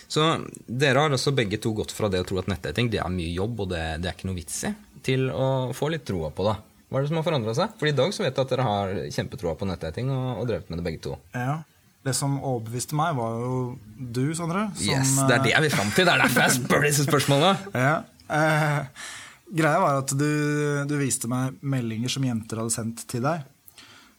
Så 0.08 0.25
dere 0.66 1.02
har 1.02 1.12
også 1.12 1.35
begge 1.37 1.58
to 1.61 1.73
gått 1.76 1.92
fra 1.92 2.08
det 2.12 2.23
å 2.23 2.28
tro 2.28 2.38
at 2.38 2.49
nettdating 2.49 2.90
det 2.92 3.00
er 3.02 3.12
mye 3.12 3.35
jobb, 3.35 3.64
og 3.64 3.73
det, 3.73 3.82
det 4.02 4.11
er 4.11 4.16
ikke 4.16 4.30
noe 4.30 4.38
vits 4.38 4.62
i, 4.68 4.73
til 5.04 5.26
å 5.32 5.75
få 5.76 5.90
litt 5.92 6.06
troa 6.08 6.30
på 6.30 6.47
det. 6.47 6.54
Hva 6.88 6.99
er 6.99 7.04
det 7.04 7.11
som 7.11 7.18
har 7.21 7.26
forandra 7.26 7.52
seg? 7.57 7.73
For 7.80 7.90
i 7.90 7.95
dag 7.97 8.12
så 8.16 8.25
vet 8.25 8.33
jeg 8.33 8.47
at 8.47 8.52
dere 8.54 8.64
har 8.64 8.92
kjempetroa 9.12 9.57
på 9.61 9.66
nettdating 9.68 10.09
og, 10.14 10.28
og 10.40 10.47
drevet 10.49 10.71
med 10.73 10.80
det 10.80 10.87
begge 10.87 11.02
to. 11.04 11.18
Ja. 11.37 11.59
Det 12.07 12.14
som 12.16 12.38
overbeviste 12.38 12.97
meg, 12.97 13.16
var 13.18 13.35
jo 13.42 13.57
du, 13.99 14.23
Sondre. 14.38 14.68
Som, 14.78 14.87
Yes, 14.88 15.16
Det 15.28 15.35
er 15.37 15.42
det 15.45 15.52
jeg 15.52 15.64
vil 15.66 15.75
fram 15.75 15.90
til! 15.92 16.07
Det 16.09 16.14
er 16.14 16.23
derfor 16.23 16.45
jeg 16.47 16.57
spør 16.61 16.87
disse 16.87 17.04
spørsmålene! 17.09 17.57
Ja. 17.88 17.97
Eh, 18.28 19.04
greia 19.57 19.80
var 19.80 20.00
at 20.02 20.12
du, 20.16 20.28
du 20.88 20.95
viste 21.00 21.28
meg 21.33 21.57
meldinger 21.64 22.12
som 22.12 22.25
jenter 22.28 22.61
hadde 22.62 22.73
sendt 22.75 23.04
til 23.09 23.23
deg. 23.25 23.45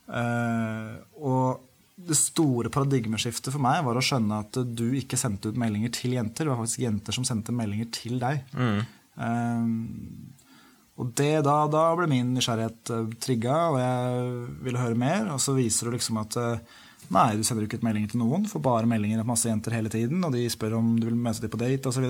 Eh, 0.09 0.93
og 1.21 1.65
det 2.09 2.15
store 2.17 2.71
paradigmeskiftet 2.73 3.51
for 3.53 3.61
meg 3.63 3.81
var 3.85 3.97
å 3.99 4.03
skjønne 4.03 4.41
at 4.45 4.57
du 4.77 4.85
ikke 4.97 5.17
sendte 5.19 5.51
ut 5.51 5.57
meldinger 5.59 5.91
til 5.97 6.15
jenter. 6.15 6.45
Det 6.47 6.53
var 6.53 6.61
faktisk 6.61 6.85
jenter 6.85 7.15
som 7.17 7.25
sendte 7.27 7.53
meldinger 7.55 7.89
til 7.95 8.19
deg. 8.21 8.45
Eh, 8.59 9.73
og 11.00 11.13
det, 11.15 11.39
da, 11.48 11.56
da 11.72 11.86
ble 11.96 12.10
min 12.12 12.34
nysgjerrighet 12.36 12.91
uh, 12.91 13.08
trigga, 13.24 13.56
og 13.72 13.77
jeg 13.79 14.29
ville 14.65 14.82
høre 14.82 15.00
mer. 15.00 15.29
Og 15.32 15.39
så 15.44 15.56
viser 15.56 15.88
du 15.88 15.96
liksom 15.96 16.20
at 16.20 16.36
eh, 16.41 16.79
nei, 17.15 17.29
du 17.39 17.46
sender 17.48 17.63
ikke 17.65 17.79
ut 17.79 17.86
meldinger 17.88 18.12
til 18.12 18.20
noen, 18.20 18.48
får 18.50 18.63
bare 18.65 18.89
meldinger 18.89 19.22
av 19.24 19.29
masse 19.29 19.48
jenter 19.48 19.77
hele 19.77 19.91
tiden, 19.94 20.20
og 20.27 20.36
de 20.36 20.44
spør 20.51 20.75
om 20.82 20.98
du 21.00 21.08
vil 21.08 21.15
møte 21.15 21.46
dem 21.46 21.53
på 21.53 21.62
date 21.62 21.88
osv. 21.91 22.10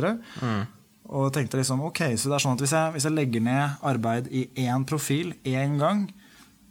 Og 1.10 1.30
tenkte 1.34 1.62
liksom, 1.62 1.86
ok, 1.86 2.02
så 2.18 2.32
det 2.32 2.38
er 2.40 2.46
sånn 2.46 2.58
at 2.58 2.64
hvis 2.66 2.74
jeg, 2.76 2.96
hvis 2.96 3.06
jeg 3.08 3.18
legger 3.18 3.46
ned 3.46 3.86
arbeid 3.92 4.28
i 4.34 4.48
én 4.66 4.86
profil 4.90 5.36
én 5.48 5.78
gang, 5.82 6.08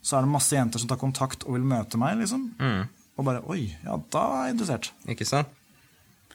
så 0.03 0.19
er 0.19 0.27
det 0.27 0.35
masse 0.35 0.55
jenter 0.55 0.83
som 0.83 0.91
tar 0.91 1.01
kontakt 1.01 1.47
og 1.47 1.57
vil 1.57 1.67
møte 1.67 1.99
meg, 2.01 2.19
liksom. 2.21 2.51
Og 3.19 3.27
bare 3.27 3.43
oi, 3.51 3.65
ja, 3.83 3.99
da 4.15 4.27
er 4.37 4.45
jeg 4.47 4.59
interessert. 4.59 4.93
Ikke 5.11 5.27
sant? 5.27 5.58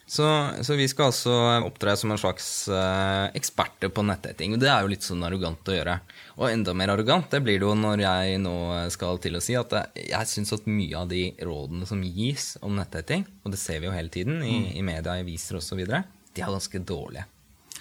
Så, 0.06 0.24
så 0.62 0.74
vi 0.76 0.84
skal 0.90 1.08
altså 1.08 1.32
opptre 1.64 1.94
som 1.96 2.12
en 2.12 2.20
slags 2.20 2.48
uh, 2.68 3.30
eksperter 3.32 3.88
på 3.88 4.04
nettetting. 4.04 4.52
Og 4.54 4.60
det 4.60 4.68
er 4.68 4.84
jo 4.84 4.90
litt 4.92 5.06
sånn 5.06 5.24
arrogant 5.24 5.70
å 5.70 5.76
gjøre. 5.76 5.94
Og 6.36 6.48
enda 6.50 6.74
mer 6.76 6.92
arrogant 6.92 7.30
det 7.32 7.40
blir 7.44 7.60
det 7.62 7.66
jo 7.66 7.72
når 7.78 8.02
jeg 8.04 8.40
nå 8.44 8.56
skal 8.92 9.20
til 9.24 9.38
å 9.38 9.42
si 9.44 9.56
at 9.56 9.72
jeg, 9.72 10.08
jeg 10.12 10.30
syns 10.30 10.52
at 10.58 10.68
mye 10.68 10.98
av 11.00 11.08
de 11.08 11.22
rådene 11.40 11.88
som 11.88 12.02
gis 12.04 12.54
om 12.60 12.76
nettetting, 12.76 13.24
og 13.44 13.54
det 13.54 13.62
ser 13.62 13.80
vi 13.80 13.88
jo 13.88 13.94
hele 13.96 14.12
tiden 14.12 14.42
i, 14.44 14.58
i 14.76 14.84
media, 14.84 15.16
i 15.16 15.24
aviser 15.24 15.60
osv., 15.60 15.80
de 15.84 16.42
er 16.42 16.50
ganske 16.50 16.82
dårlige. 16.84 17.24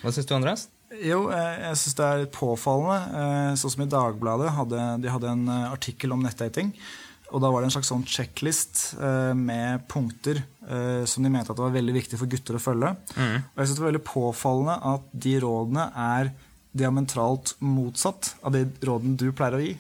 Hva 0.03 0.12
syns 0.13 0.27
du, 0.30 0.34
Andreas? 0.38 0.68
Jo, 1.01 1.24
eh, 1.34 1.56
jeg 1.63 1.77
syns 1.82 1.96
det 1.98 2.06
er 2.06 2.27
påfallende. 2.30 2.98
eh, 3.18 3.56
Sånn 3.58 3.72
som 3.74 3.82
i 3.82 3.89
Dagbladet. 3.89 4.51
Hadde, 4.53 4.82
de 5.01 5.10
hadde 5.10 5.32
en 5.32 5.48
eh, 5.50 5.72
artikkel 5.74 6.13
om 6.13 6.22
nettdating. 6.22 6.70
Og 7.34 7.42
da 7.42 7.50
var 7.50 7.63
det 7.63 7.72
en 7.72 7.75
slags 7.75 7.90
sånn 7.90 8.06
checklist 8.06 8.94
eh, 9.02 9.34
med 9.34 9.88
punkter 9.92 10.44
eh, 10.70 11.04
som 11.10 11.25
de 11.25 11.34
mente 11.34 11.50
at 11.50 11.58
det 11.58 11.66
var 11.66 11.74
veldig 11.74 11.96
viktig 11.98 12.20
for 12.22 12.30
gutter 12.30 12.60
å 12.60 12.62
følge. 12.63 12.94
Og 13.18 13.62
jeg 13.62 13.68
synes 13.68 13.78
det 13.80 13.86
var 13.86 13.92
veldig 13.92 14.08
påfallende 14.08 14.80
at 14.94 15.13
de 15.25 15.38
rådene 15.42 15.88
er 16.08 16.34
diametralt 16.74 17.52
motsatt 17.62 18.32
av 18.42 18.56
de 18.56 18.63
rådene 18.82 19.13
du 19.22 19.28
pleier 19.38 19.56
å 19.58 19.62
gi. 19.62 19.74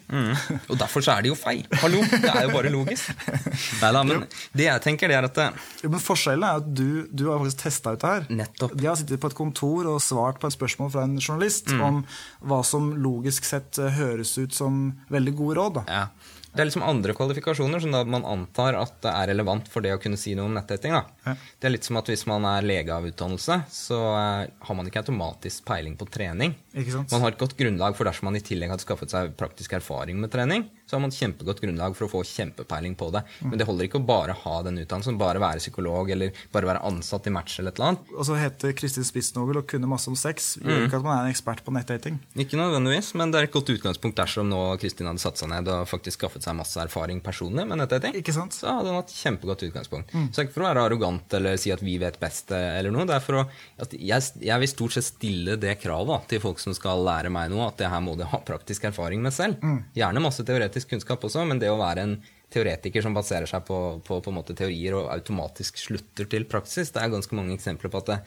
Og 0.69 0.75
derfor 0.77 1.01
så 1.01 1.15
er 1.15 1.25
det 1.25 1.31
jo 1.31 1.37
feil. 1.39 1.63
Hallo, 1.81 2.03
det 2.11 2.29
er 2.29 2.43
jo 2.45 2.51
bare 2.53 2.69
logisk. 2.73 3.09
Neida, 3.81 4.03
men 4.05 4.27
det 4.53 4.67
jeg 4.67 4.83
tenker, 4.85 5.09
det 5.09 5.17
er 5.17 5.25
at 5.25 5.39
det, 5.39 5.47
Jo, 5.81 5.89
men 5.95 6.03
Forskjellen 6.03 6.45
er 6.45 6.61
at 6.61 6.67
du, 6.69 7.07
du 7.09 7.25
har 7.31 7.41
faktisk 7.41 7.63
testa 7.63 7.95
ut 7.95 8.03
det 8.03 8.11
her. 8.11 8.29
Nettopp. 8.43 8.77
De 8.77 8.85
har 8.91 8.99
sittet 8.99 9.21
på 9.23 9.31
et 9.33 9.37
kontor 9.39 9.89
og 9.95 9.97
svart 10.05 10.37
på 10.41 10.51
et 10.51 10.57
spørsmål 10.57 10.93
fra 10.93 11.07
en 11.07 11.17
journalist 11.17 11.73
om 11.73 12.03
hva 12.45 12.61
som 12.67 12.93
logisk 13.01 13.49
sett 13.49 13.81
eh, 13.81 13.89
høres 13.97 14.35
ut 14.37 14.53
som 14.53 14.85
veldig 15.13 15.33
gode 15.41 15.57
råd. 15.63 15.81
Da. 15.81 15.85
Ja. 15.89 16.05
Det 16.53 16.61
er 16.61 16.69
liksom 16.69 16.85
andre 16.85 17.15
kvalifikasjoner 17.17 17.81
som 17.81 17.95
da 17.95 18.03
man 18.05 18.25
antar 18.29 18.77
at 18.77 18.99
det 19.01 19.09
er 19.09 19.31
relevant 19.31 19.69
for 19.73 19.85
det 19.85 19.93
å 19.95 19.99
kunne 20.01 20.19
si 20.21 20.35
noe 20.37 20.45
om 20.45 20.53
netthetting. 20.53 20.93
da. 20.93 21.03
Ja. 21.25 21.33
Det 21.57 21.69
er 21.69 21.73
litt 21.73 21.87
som 21.87 21.97
at 21.97 22.11
hvis 22.11 22.25
man 22.29 22.45
er 22.45 22.65
lege 22.65 22.93
av 22.93 23.07
utdannelse, 23.09 23.57
så 23.73 23.99
eh, 24.13 24.51
har 24.67 24.77
man 24.77 24.89
ikke 24.89 25.01
automatisk 25.01 25.65
peiling 25.65 25.97
på 25.97 26.07
trening. 26.13 26.53
Ikke 26.77 26.93
sant? 26.93 27.13
Man 27.13 27.25
har 27.25 27.33
et 27.33 27.41
godt 27.41 27.57
grunnlag 27.57 27.97
for 27.97 28.09
dersom 28.09 28.29
man 28.29 28.37
i 28.37 28.43
tillegg 28.45 28.73
hadde 28.73 28.85
skaffet 28.85 29.15
seg 29.15 29.33
praktisk 29.39 29.73
erfaring 29.79 30.21
med 30.21 30.33
trening, 30.33 30.67
så 30.93 30.99
har 30.99 31.01
man 31.07 31.13
kjempegodt 31.15 31.61
grunnlag 31.63 31.95
for 31.97 32.05
å 32.05 32.11
få 32.11 32.19
kjempepeiling 32.29 32.93
på 32.99 33.07
det. 33.15 33.23
Men 33.41 33.57
det 33.57 33.65
holder 33.65 33.87
ikke 33.87 33.97
å 33.97 34.05
bare 34.05 34.35
ha 34.37 34.57
den 34.61 34.77
utdannelsen, 34.77 35.15
bare 35.17 35.41
være 35.41 35.57
psykolog 35.63 36.11
eller 36.13 36.35
bare 36.53 36.69
være 36.69 36.83
ansatt 36.85 37.25
i 37.25 37.33
Match 37.33 37.55
eller 37.57 37.73
et 37.73 37.79
eller 37.79 37.95
annet. 37.95 38.11
Og 38.13 38.27
så 38.27 38.37
heter 38.37 38.75
Kristin 38.77 39.07
Spitsnogel 39.07 39.57
og 39.63 39.65
kunne 39.71 39.89
masse 39.89 40.05
om 40.11 40.17
sex. 40.19 40.51
Gjør 40.61 40.85
ikke 40.85 40.99
at 40.99 41.07
man 41.07 41.15
er 41.15 41.25
en 41.25 41.33
ekspert 41.33 41.63
på 41.65 41.73
nettdating. 41.73 42.19
Ikke 42.37 42.59
nødvendigvis, 42.59 43.09
men 43.17 43.33
det 43.33 43.39
er 43.41 43.47
et 43.47 43.55
godt 43.55 43.71
utgangspunkt 43.73 44.19
dersom 44.21 44.51
nå 44.51 44.61
Kristin 44.83 45.09
hadde 45.09 45.23
satt 45.23 45.41
seg 45.41 45.49
ned 45.49 45.71
og 45.73 45.89
faktisk 45.89 46.21
skaffet 46.21 46.45
seg 46.45 46.59
masse 46.59 46.77
erfaring 46.83 47.23
personlig 47.25 47.65
med 47.71 47.81
nettdating. 47.81 48.19
Ikke 48.21 48.35
sant? 48.37 48.53
Så 48.53 48.69
hadde 48.69 48.93
hun 48.93 48.99
hatt 49.01 49.15
kjempegodt 49.17 49.65
utgangspunkt. 49.71 50.13
Så 50.13 50.35
det 50.35 50.43
er 50.43 50.49
ikke 50.51 50.57
for 50.59 50.67
å 50.67 50.69
være 50.69 50.85
arrogant 50.91 51.37
eller 51.39 51.57
si 51.57 51.73
at 51.73 51.81
vi 51.81 51.97
vet 52.01 52.19
best, 52.21 52.53
eh, 52.53 52.77
eller 52.77 52.93
noe. 52.93 53.07
Det 53.09 53.17
er 53.17 53.25
for 53.25 53.41
å, 53.41 53.47
at 53.81 53.97
jeg, 53.97 54.29
jeg 54.45 54.61
vil 54.61 54.71
stort 54.75 54.99
sett 54.99 55.09
stille 55.09 55.57
det 55.57 55.73
kravet 55.81 56.29
til 56.29 56.43
folk 56.43 56.61
som 56.61 56.77
skal 56.77 57.01
lære 57.09 57.33
meg 57.33 57.49
noe, 57.49 57.71
at 57.71 57.81
det 57.81 57.89
her 57.89 58.05
må 58.05 58.13
de 58.19 58.29
ha 58.29 58.41
praktisk 58.45 58.85
erfaring 58.91 59.25
med 59.25 59.33
selv. 59.33 59.57
Gjerne 59.97 60.21
masse 60.23 60.43
teoretisk 60.45 60.82
kunnskap 60.89 61.23
også, 61.23 61.45
men 61.49 61.61
det 61.61 61.71
å 61.71 61.79
være 61.79 62.07
en 62.07 62.15
teoretiker 62.53 63.01
som 63.01 63.15
baserer 63.15 63.49
seg 63.49 63.63
på, 63.67 63.77
på, 64.05 64.19
på 64.21 64.31
en 64.31 64.37
måte 64.37 64.55
teorier 64.57 64.95
og 64.97 65.09
automatisk 65.13 65.79
slutter 65.81 66.27
til 66.29 66.45
praksis, 66.49 66.91
det 66.93 67.01
er 67.01 67.13
ganske 67.13 67.37
mange 67.37 67.55
eksempler 67.57 67.91
på 67.93 68.03
at 68.03 68.11
det, 68.11 68.19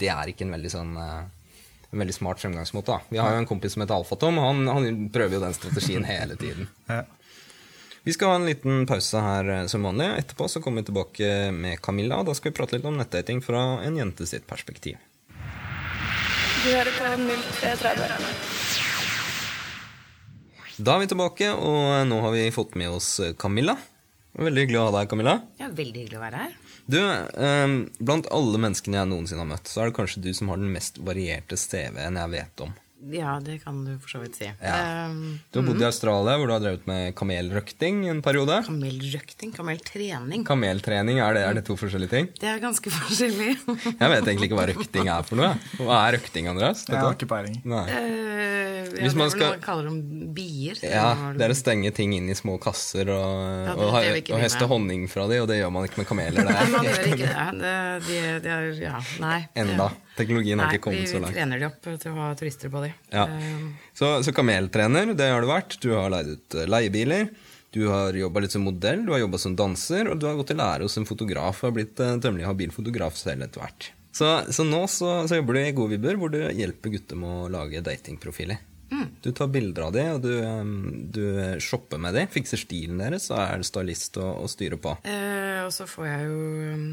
det 0.00 0.10
er 0.12 0.30
ikke 0.30 0.46
en 0.46 0.54
veldig 0.54 0.70
sånn 0.72 0.92
eh, 1.02 1.22
en 1.92 2.00
veldig 2.00 2.14
smart 2.14 2.40
fremgangsmåte. 2.40 2.92
da. 2.92 3.00
Vi 3.08 3.18
har 3.20 3.34
jo 3.34 3.42
en 3.42 3.48
kompis 3.48 3.74
som 3.74 3.82
heter 3.84 3.98
Alfatom, 3.98 4.38
og 4.40 4.46
han, 4.48 4.62
han 4.70 5.10
prøver 5.12 5.36
jo 5.36 5.42
den 5.42 5.58
strategien 5.58 6.08
hele 6.08 6.38
tiden. 6.40 6.70
Ja. 6.92 7.04
Vi 8.02 8.10
skal 8.10 8.32
ha 8.32 8.38
en 8.40 8.48
liten 8.48 8.80
pause 8.90 9.20
her 9.22 9.46
eh, 9.46 9.66
som 9.70 9.84
vanlig. 9.86 10.08
Etterpå 10.18 10.48
så 10.50 10.58
kommer 10.60 10.82
vi 10.82 10.88
tilbake 10.88 11.28
med 11.54 11.78
Camilla, 11.84 12.18
og 12.18 12.26
da 12.26 12.34
skal 12.34 12.50
vi 12.50 12.56
prate 12.58 12.74
litt 12.74 12.88
om 12.88 12.98
nettdating 12.98 13.44
fra 13.46 13.62
en 13.86 13.98
jente 14.00 14.26
sitt 14.26 14.48
perspektiv. 14.50 14.98
Du 16.62 16.70
hører 16.70 16.90
på 16.98 17.12
0330. 17.62 18.81
Da 20.82 20.96
er 20.96 21.04
vi 21.04 21.10
tilbake, 21.12 21.46
og 21.54 22.08
nå 22.08 22.16
har 22.24 22.32
vi 22.34 22.46
fått 22.50 22.72
med 22.80 22.90
oss 22.90 23.20
Camilla. 23.38 23.76
Veldig 24.34 24.64
hyggelig 24.64 24.78
å 24.80 24.86
ha 24.88 24.94
deg, 24.96 25.10
Camilla. 25.12 25.34
Ja, 25.60 25.68
veldig 25.70 26.00
hyggelig 26.00 26.18
å 26.18 26.22
være 26.24 26.40
her. 26.40 26.54
Du, 26.90 26.98
eh, 26.98 27.74
Blant 28.02 28.26
alle 28.34 28.58
menneskene 28.58 28.98
jeg 28.98 29.10
noensinne 29.12 29.44
har 29.44 29.50
møtt, 29.52 29.70
så 29.70 29.82
er 29.82 29.90
det 29.90 29.96
kanskje 30.00 30.22
du 30.24 30.32
som 30.34 30.50
har 30.50 30.58
den 30.58 30.72
mest 30.74 30.98
varierte 30.98 31.58
CV-en 31.60 32.18
jeg 32.18 32.32
vet 32.32 32.64
om. 32.66 32.72
Ja, 33.10 33.40
det 33.42 33.56
kan 33.64 33.80
du 33.84 33.96
for 33.98 34.08
så 34.12 34.20
vidt 34.22 34.36
si. 34.38 34.46
Ja. 34.62 35.06
Um, 35.10 35.40
Du 35.50 35.58
har 35.60 35.66
bodd 35.66 35.80
i 35.82 35.86
Australia, 35.88 36.36
hvor 36.38 36.46
du 36.46 36.52
har 36.54 36.60
drevet 36.62 36.86
med 36.86 37.14
kamelrøkting 37.18 38.04
en 38.10 38.20
periode. 38.22 38.60
kamelrøkting, 38.66 39.50
kameltrening. 39.56 40.44
Kameltrening, 40.46 41.18
er 41.18 41.34
det, 41.34 41.42
er 41.48 41.54
det 41.58 41.64
to 41.66 41.74
forskjellige 41.80 42.10
ting? 42.12 42.28
Det 42.38 42.46
er 42.52 42.60
ganske 42.62 42.92
forskjellig. 42.94 43.56
Jeg 44.02 44.12
vet 44.14 44.22
egentlig 44.28 44.50
ikke 44.50 44.58
hva 44.60 44.68
røkting 44.70 45.08
er 45.10 45.26
for 45.26 45.40
noe. 45.40 45.50
Hva 45.80 45.98
er 46.06 46.16
røkting, 46.18 46.46
Andreas? 46.52 46.84
Vet 46.86 46.94
Jeg 46.94 47.02
har 47.02 47.16
ikke 47.18 47.30
peiling. 47.34 47.58
Nei. 47.64 47.82
Eh, 47.90 48.92
Hvis 48.92 49.14
ja, 49.14 49.18
man 49.18 49.30
skal- 49.32 49.54
man 49.56 49.60
kaller 49.64 49.88
dem 49.88 50.32
bier. 50.36 50.78
Ja, 50.84 51.32
det 51.34 51.42
er 51.48 51.54
å 51.54 51.56
stenge 51.58 51.90
ting 51.96 52.12
inn 52.14 52.28
i 52.30 52.34
små 52.38 52.58
kasser 52.62 53.08
og, 53.08 53.32
Ja, 53.66 53.74
det- 53.74 53.88
og, 53.88 53.98
det 54.28 54.30
og 54.36 54.40
høste 54.46 54.68
honning 54.68 55.08
fra 55.08 55.26
dem, 55.26 55.42
og 55.42 55.48
det 55.48 55.58
gjør 55.62 55.72
man 55.72 55.88
ikke 55.88 55.98
med 56.02 56.06
kameler. 56.06 56.44
Det 56.52 56.54
er. 56.54 56.70
man 56.70 56.84
gjør 56.86 57.04
ikke 57.08 57.18
det. 57.18 57.46
det, 57.58 58.06
det, 58.06 58.42
det 58.44 58.50
er, 58.52 58.72
ja, 58.82 58.98
nei. 59.22 59.40
enda. 59.56 59.90
Teknologien 60.16 60.60
har 60.60 60.68
Nei, 60.68 60.76
ikke 60.76 60.90
kommet 60.90 61.08
så 61.08 61.20
vi 61.22 61.30
trener 61.32 61.62
de 61.62 61.66
opp 61.70 61.78
til 61.86 62.10
å 62.12 62.18
ha 62.18 62.28
turister 62.36 62.72
på 62.72 62.82
de. 62.84 62.90
Ja. 63.14 63.24
Eh, 63.32 63.88
Så, 63.96 64.10
så 64.26 64.34
kameltrener, 64.36 65.14
det 65.16 65.30
har 65.32 65.40
du 65.40 65.48
vært. 65.48 65.78
Du 65.80 65.90
har 65.94 66.12
leid 66.12 66.34
ut 66.34 66.58
eh, 66.60 66.68
leiebiler. 66.68 67.30
Du 67.72 67.86
har 67.88 68.12
jobba 68.12 68.42
litt 68.44 68.52
som 68.52 68.66
modell, 68.68 69.06
du 69.06 69.14
har 69.14 69.22
jobba 69.22 69.38
som 69.40 69.54
danser, 69.56 70.10
og 70.12 70.18
du 70.20 70.26
har 70.28 70.36
gått 70.36 70.50
til 70.52 70.58
lære 70.60 70.84
hos 70.84 70.98
en 71.00 71.08
fotograf 71.08 71.62
og 71.62 71.70
har 71.70 71.76
blitt 71.78 72.02
eh, 72.04 72.18
tømmelig 72.20 72.44
habil 72.44 72.74
fotograf 72.74 73.16
selv 73.16 73.46
etter 73.46 73.64
hvert. 73.64 73.88
Så, 74.12 74.28
så 74.52 74.66
nå 74.68 74.82
så, 74.92 75.22
så 75.24 75.38
jobber 75.38 75.56
du 75.56 75.62
i 75.62 75.72
Gode 75.72 75.96
vibber, 75.96 76.18
hvor 76.20 76.28
du 76.34 76.42
hjelper 76.52 76.92
gutter 76.92 77.16
med 77.16 77.32
å 77.32 77.48
lage 77.54 77.80
datingprofiler. 77.80 78.60
Mm. 78.92 79.06
Du 79.24 79.30
tar 79.32 79.48
bilder 79.48 79.86
av 79.86 79.94
dem, 79.96 80.10
og 80.18 80.20
du, 80.20 80.34
eh, 80.44 80.74
du 81.16 81.22
shopper 81.64 81.96
med 81.96 82.12
dem, 82.18 82.28
fikser 82.28 82.60
stilen 82.60 83.00
deres, 83.00 83.30
og 83.32 83.40
er 83.40 83.64
stylist 83.64 84.20
og, 84.20 84.42
og 84.44 84.52
styrer 84.52 84.76
på. 84.84 84.92
Eh, 85.08 85.62
og 85.64 85.72
så 85.72 85.88
får 85.88 86.10
jeg 86.10 86.28
jo 86.28 86.42
eh, 86.66 86.84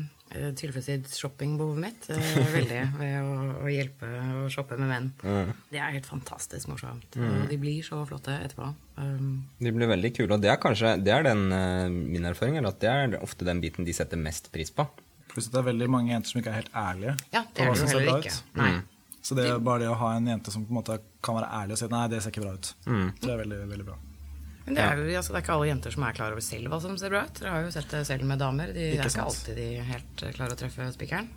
tilfredsstilt 0.60 1.10
shoppingbehovet 1.18 1.80
mitt 1.82 2.10
eh, 2.14 2.32
veldig 2.58 2.82
ved 3.00 3.16
å, 3.22 3.34
å 3.66 3.72
hjelpe 3.72 4.10
å 4.44 4.44
shoppe 4.54 4.78
med 4.80 4.90
menn. 4.92 5.08
Det 5.72 5.80
er 5.82 5.96
helt 5.96 6.10
fantastisk 6.10 6.70
morsomt. 6.72 7.18
Mm. 7.18 7.48
de 7.50 7.58
blir 7.62 7.82
så 7.86 8.02
flotte 8.10 8.36
etterpå. 8.38 8.70
Um, 9.00 9.46
De 9.60 9.72
blir 9.74 9.90
veldig 9.90 10.12
kule, 10.18 10.34
og 10.36 10.44
det 10.44 10.52
er 10.54 10.60
kanskje 10.62 10.96
det 11.02 11.14
er 11.16 11.26
den, 11.30 11.46
eh, 11.56 11.88
min 11.90 12.28
erfaring 12.30 12.60
er 12.60 12.68
at 12.70 12.80
det 12.84 12.92
er 12.92 13.18
ofte 13.24 13.48
den 13.48 13.62
biten 13.64 13.88
de 13.88 13.96
setter 13.96 14.20
mest 14.22 14.52
pris 14.54 14.72
på. 14.76 14.86
Pluss 15.30 15.48
at 15.50 15.58
det 15.58 15.62
er 15.64 15.70
veldig 15.72 15.90
mange 15.94 16.14
jenter 16.14 16.34
som 16.34 16.42
ikke 16.42 16.54
er 16.54 16.62
helt 16.64 16.74
ærlige. 16.74 17.18
ja, 17.34 17.44
det 17.54 17.66
er 17.66 17.74
det 17.74 17.80
jo 17.80 17.92
heller 17.94 18.20
ut. 18.20 18.26
ikke. 18.26 18.38
Nei. 18.60 18.72
Så 19.22 19.36
det 19.36 19.46
er 19.50 19.60
bare 19.62 19.84
det 19.84 19.90
å 19.92 19.98
ha 20.00 20.14
en 20.16 20.28
jente 20.32 20.52
som 20.54 20.64
på 20.66 20.72
en 20.72 20.78
måte 20.80 20.96
kan 21.26 21.36
være 21.36 21.50
ærlig 21.62 21.76
og 21.76 21.82
si 21.82 21.90
nei, 21.92 22.06
det 22.10 22.22
ser 22.24 22.32
ikke 22.34 22.46
bra 22.46 22.54
ut. 22.56 22.70
Mm. 22.88 23.10
Det 23.20 23.34
er 23.34 23.42
veldig, 23.44 23.58
veldig 23.74 23.88
bra. 23.90 23.98
Men 24.70 24.78
det 24.78 24.86
er, 24.86 25.00
jo, 25.02 25.18
altså, 25.18 25.34
det 25.34 25.40
er 25.40 25.44
ikke 25.48 25.54
alle 25.56 25.68
jenter 25.72 25.94
som 25.96 26.04
er 26.06 26.18
klar 26.20 26.34
over 26.36 26.44
selv 26.46 26.70
hva 26.70 26.78
som 26.84 26.98
ser 27.02 27.10
bra 27.10 27.24
ut. 27.26 27.40
Dere 27.42 27.54
har 27.56 27.64
jo 27.66 27.72
sett 27.74 27.90
det 27.90 28.02
selv 28.06 28.28
med 28.30 28.42
damer. 28.42 28.74
De, 28.76 28.84
Ikke 28.94 29.08
er 29.08 29.14
ikke 29.16 29.26
alltid 29.26 29.58
de 29.58 29.70
helt 29.88 30.12
klare 30.20 30.36
klarer 30.38 30.54
å 30.54 30.60
treffe 30.60 30.90
spikeren. 30.94 31.32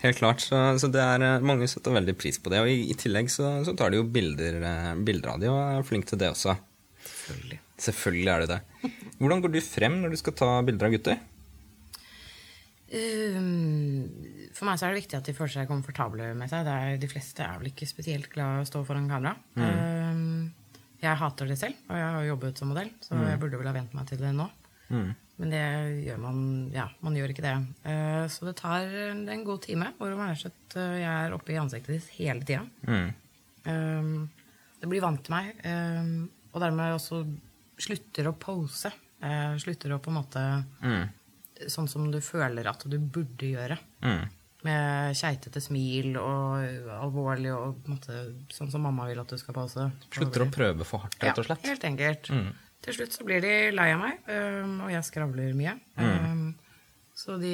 Helt 0.00 0.18
klart, 0.20 0.42
så, 0.44 0.62
så 0.80 0.88
det 0.92 1.00
er 1.00 1.22
mange 1.44 1.56
mange 1.66 1.68
setter 1.72 1.94
veldig 1.96 2.14
pris 2.20 2.40
på 2.40 2.52
det. 2.52 2.62
Og 2.64 2.72
i, 2.72 2.88
i 2.92 2.96
tillegg 2.96 3.30
så, 3.32 3.52
så 3.68 3.76
tar 3.76 3.92
de 3.92 4.00
jo 4.00 4.08
bilder, 4.16 4.58
eh, 4.64 4.90
bilder 5.04 5.34
av 5.34 5.44
de, 5.44 5.52
og 5.52 5.60
er 5.60 5.86
flink 5.88 6.08
til 6.08 6.20
det 6.20 6.32
også. 6.32 6.56
Selvfølgelig. 7.06 7.60
Selvfølgelig 7.86 8.32
er 8.32 8.44
det 8.44 8.50
det. 8.54 8.92
Hvordan 9.20 9.42
går 9.44 9.52
du 9.54 9.64
frem 9.64 9.98
når 10.02 10.12
du 10.12 10.20
skal 10.20 10.36
ta 10.40 10.50
bilder 10.64 10.88
av 10.88 10.96
gutter? 10.96 11.24
Um, 12.86 14.04
for 14.54 14.68
meg 14.68 14.78
så 14.78 14.86
er 14.86 14.94
det 14.94 15.00
viktig 15.00 15.16
at 15.18 15.26
de 15.26 15.34
føler 15.34 15.52
seg 15.56 15.70
komfortable 15.70 16.28
med 16.38 16.52
seg. 16.52 16.68
Er, 16.70 17.00
de 17.02 17.10
fleste 17.10 17.42
er 17.42 17.58
vel 17.58 17.72
ikke 17.72 17.88
spesielt 17.88 18.28
glad 18.32 18.60
i 18.60 18.62
å 18.62 18.68
stå 18.68 18.84
foran 18.86 19.08
kamera. 19.10 19.34
Um, 19.58 20.05
jeg 21.06 21.20
hater 21.20 21.48
det 21.50 21.58
selv, 21.60 21.78
og 21.88 22.00
jeg 22.00 22.10
har 22.16 22.26
jobbet 22.26 22.60
som 22.60 22.70
modell, 22.72 22.90
så 23.04 23.18
jeg 23.22 23.40
burde 23.42 23.60
vel 23.60 23.70
ha 23.70 23.76
vent 23.76 23.94
meg 23.96 24.10
til 24.10 24.20
det 24.22 24.32
nå. 24.36 24.48
Men 25.36 25.52
det 25.52 25.62
gjør 26.06 26.20
man 26.22 26.38
Ja, 26.72 26.86
man 27.04 27.16
gjør 27.18 27.32
ikke 27.34 27.44
det. 27.44 27.54
Uh, 27.84 28.24
så 28.32 28.48
det 28.48 28.56
tar 28.60 28.92
en 29.32 29.44
god 29.44 29.64
time 29.66 29.90
hvor 29.98 30.14
er 30.14 30.38
slett, 30.38 30.62
uh, 30.78 30.96
jeg 30.96 31.10
er 31.10 31.36
oppe 31.36 31.52
i 31.52 31.58
ansiktet 31.60 31.98
ditt 31.98 32.14
hele 32.16 32.46
tida. 32.46 32.64
Um, 33.66 34.28
det 34.80 34.88
blir 34.90 35.04
vant 35.04 35.22
til 35.26 35.34
meg, 35.34 35.52
um, 35.66 36.28
og 36.52 36.62
dermed 36.62 36.96
også 36.96 37.20
slutter 37.82 38.30
å 38.30 38.36
pose. 38.40 38.92
Uh, 39.20 39.56
slutter 39.60 39.96
å 39.96 40.00
på 40.02 40.12
en 40.12 40.20
måte 40.22 40.48
Sånn 41.72 41.86
som 41.88 42.10
du 42.12 42.18
føler 42.20 42.66
at 42.68 42.82
du 42.84 42.98
burde 43.00 43.48
gjøre. 43.48 43.78
Med 44.64 45.16
keitete 45.18 45.60
smil 45.60 46.16
og 46.16 46.62
alvorlig 46.96 47.50
og 47.52 47.80
på 47.84 47.90
en 47.90 47.96
måte, 47.98 48.20
sånn 48.54 48.70
som 48.72 48.82
mamma 48.86 49.04
vil 49.10 49.20
at 49.20 49.30
du 49.30 49.36
skal 49.38 49.54
passe. 49.54 49.84
Slutter 50.16 50.46
å 50.46 50.48
prøve 50.50 50.86
for 50.88 51.04
hardt, 51.04 51.18
rett 51.22 51.42
og 51.42 51.46
slett. 51.46 51.66
Ja, 51.66 51.74
helt 51.74 51.84
enkelt. 51.86 52.30
Til 52.86 52.96
slutt 52.96 53.16
så 53.16 53.26
blir 53.26 53.44
de 53.44 53.52
lei 53.74 53.90
av 53.92 54.00
meg, 54.00 54.24
um, 54.30 54.80
og 54.86 54.94
jeg 54.94 55.06
skravler 55.06 55.54
mye. 55.58 55.76
Mm. 56.00 56.48
Så 57.16 57.38
de 57.40 57.52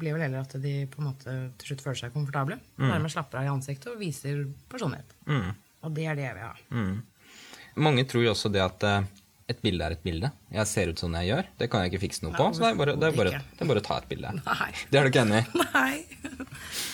blir 0.00 0.16
vel 0.16 0.26
heller 0.26 0.44
at 0.44 0.56
de 0.60 0.74
på 0.90 1.00
en 1.00 1.08
måte 1.08 1.36
til 1.60 1.72
slutt 1.72 1.84
føler 1.84 2.00
seg 2.02 2.16
komfortable. 2.16 2.58
Mm. 2.76 2.90
dermed 2.90 3.12
slapper 3.12 3.40
av 3.40 3.48
i 3.48 3.52
ansiktet 3.52 3.92
og 3.92 4.02
viser 4.02 4.44
personlighet. 4.72 5.14
Og 5.84 5.94
det 5.94 6.08
er 6.10 6.18
det 6.18 6.26
jeg 6.26 6.36
vil 6.36 6.44
ha. 6.44 6.82
Mange 7.78 8.04
tror 8.10 8.24
jo 8.26 8.34
også 8.34 8.50
det 8.52 8.62
at 8.64 8.84
eh, 8.86 9.08
et 9.48 9.60
bilde 9.64 9.84
er 9.84 9.94
et 9.96 10.02
bilde. 10.04 10.28
Jeg 10.52 10.68
ser 10.68 10.90
ut 10.92 11.00
sånn 11.00 11.14
jeg 11.16 11.30
gjør. 11.30 11.46
Det 11.60 11.68
kan 11.72 11.84
jeg 11.84 11.92
ikke 11.92 12.02
fikse 12.02 12.24
noe 12.26 12.34
på. 12.36 12.50
Så 12.52 12.60
det 12.60 12.68
er 12.68 12.76
bare, 12.76 12.94
det 13.00 13.06
er 13.08 13.14
bare, 13.16 13.38
det 13.40 13.64
er 13.64 13.70
bare 13.70 13.80
å 13.80 13.86
ta 13.86 13.96
et 14.02 14.08
bilde. 14.10 14.32
Nei. 14.42 14.68
Det 14.90 14.98
er 15.00 15.06
du 15.06 15.10
ikke 15.12 15.22
enig 15.24 15.38
i? 15.40 15.60
Nei. 15.62 16.48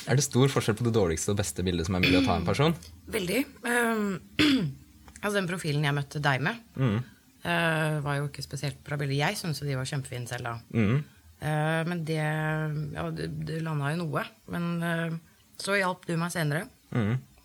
Er 0.06 0.20
det 0.20 0.26
stor 0.26 0.52
forskjell 0.52 0.76
på 0.78 0.86
det 0.86 0.92
dårligste 0.94 1.34
og 1.34 1.40
beste 1.40 1.64
bildet 1.66 1.88
som 1.88 1.98
er 1.98 2.04
mulig 2.04 2.20
å 2.20 2.28
ta 2.28 2.36
en 2.38 2.46
person? 2.46 2.76
Veldig. 3.10 3.40
Um, 3.66 4.04
altså 5.24 5.34
den 5.40 5.50
profilen 5.50 5.88
jeg 5.88 5.96
møtte 5.98 6.22
deg 6.22 6.44
med, 6.46 6.62
eh, 6.78 7.96
var 8.06 8.20
jo 8.20 8.30
ikke 8.30 8.46
spesielt 8.46 8.78
bra 8.86 9.00
bilder. 9.00 9.16
Jeg 9.18 9.40
syntes 9.40 9.62
jo 9.62 9.66
de 9.66 9.80
var 9.80 9.90
kjempefine 9.90 10.30
selv 10.30 10.46
da. 10.52 10.54
Eh, 10.78 11.82
men 11.90 12.06
det 12.06 12.22
Ja, 12.22 13.08
det, 13.10 13.32
det 13.50 13.64
landa 13.66 13.90
i 13.90 13.98
noe. 13.98 14.22
Men 14.54 14.70
uh, 14.78 15.18
så 15.58 15.74
hjalp 15.80 16.06
du 16.06 16.14
meg 16.20 16.30
senere 16.34 16.68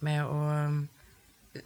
med 0.06 0.22
å 0.22 0.38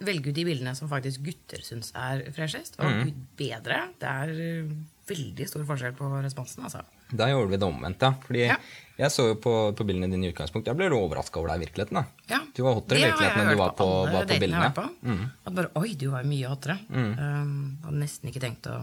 velge 0.00 0.30
ut 0.30 0.34
de 0.34 0.44
bildene 0.44 0.74
som 0.76 0.88
faktisk 0.90 1.22
gutter 1.26 1.62
syns 1.62 1.92
er 1.94 2.24
freshest. 2.34 2.78
Og 2.80 2.86
mm. 2.90 3.12
bedre. 3.38 3.78
Det 4.00 4.08
er 4.10 4.32
uh, 4.64 4.74
veldig 5.08 5.46
stor 5.50 5.64
forskjell 5.68 5.94
på 5.98 6.08
responsen, 6.24 6.64
altså. 6.64 6.80
Da 7.14 7.28
gjorde 7.28 7.50
vi 7.52 7.58
det 7.60 7.66
omvendt, 7.68 8.00
ja. 8.02 8.14
Fordi 8.24 8.46
Ja. 8.46 8.56
jeg 8.98 9.10
så 9.12 9.26
jo 9.28 9.34
på, 9.36 9.52
på 9.76 9.84
bildene 9.86 10.08
dine 10.10 10.26
i 10.26 10.32
utgangspunktet. 10.32 10.72
Jeg 10.72 10.76
ble 10.80 10.88
overraska 10.96 11.38
over 11.38 11.52
deg 11.52 11.60
i 11.62 11.66
virkeligheten. 11.66 11.94
da. 12.00 12.04
Ja, 12.32 12.40
Du 12.56 12.62
var 12.64 12.74
hottere 12.80 12.98
i 12.98 13.04
virkeligheten 13.10 13.42
enn 13.44 13.52
du 13.52 13.60
var 13.60 13.74
på, 13.78 13.88
alle 14.02 14.12
var 14.16 14.26
på 14.26 14.38
bildene. 14.40 14.62
har 14.62 14.74
Mm. 15.02 15.18
på. 15.20 15.30
At 15.46 15.54
bare, 15.54 15.70
Oi, 15.76 15.94
du 15.94 16.08
var 16.10 16.24
mye 16.24 16.48
hottere. 16.48 16.78
Um, 16.90 17.78
hadde 17.84 17.98
nesten 18.00 18.30
ikke 18.32 18.40
tenkt 18.40 18.66
å, 18.72 18.80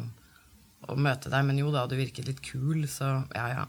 å 0.87 0.95
møte 0.95 1.29
deg, 1.33 1.45
men 1.45 1.57
jo 1.57 1.71
da, 1.73 1.87
du 1.87 1.95
virket 1.97 2.27
litt 2.29 2.41
kul, 2.45 2.85
så 2.87 3.25
ja, 3.35 3.47
ja. 3.49 3.65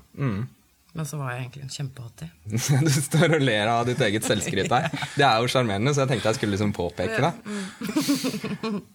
Men 0.93 1.07
så 1.09 1.17
var 1.17 1.33
jeg 1.33 1.47
egentlig 1.47 1.63
en 1.65 1.73
kjempehottie. 1.73 2.27
du 2.85 2.91
står 2.93 3.37
og 3.39 3.45
ler 3.45 3.71
av 3.73 3.87
ditt 3.89 4.01
eget 4.05 4.27
selvskryt 4.29 4.69
der. 4.69 4.91
Det 5.19 5.25
er 5.25 5.39
jo 5.41 5.49
sjarmerende, 5.49 5.95
så 5.97 6.05
jeg 6.05 6.11
tenkte 6.11 6.29
jeg 6.29 6.39
skulle 6.41 6.57
liksom 6.57 6.75
påpeke 6.77 7.21
det. 7.25 7.33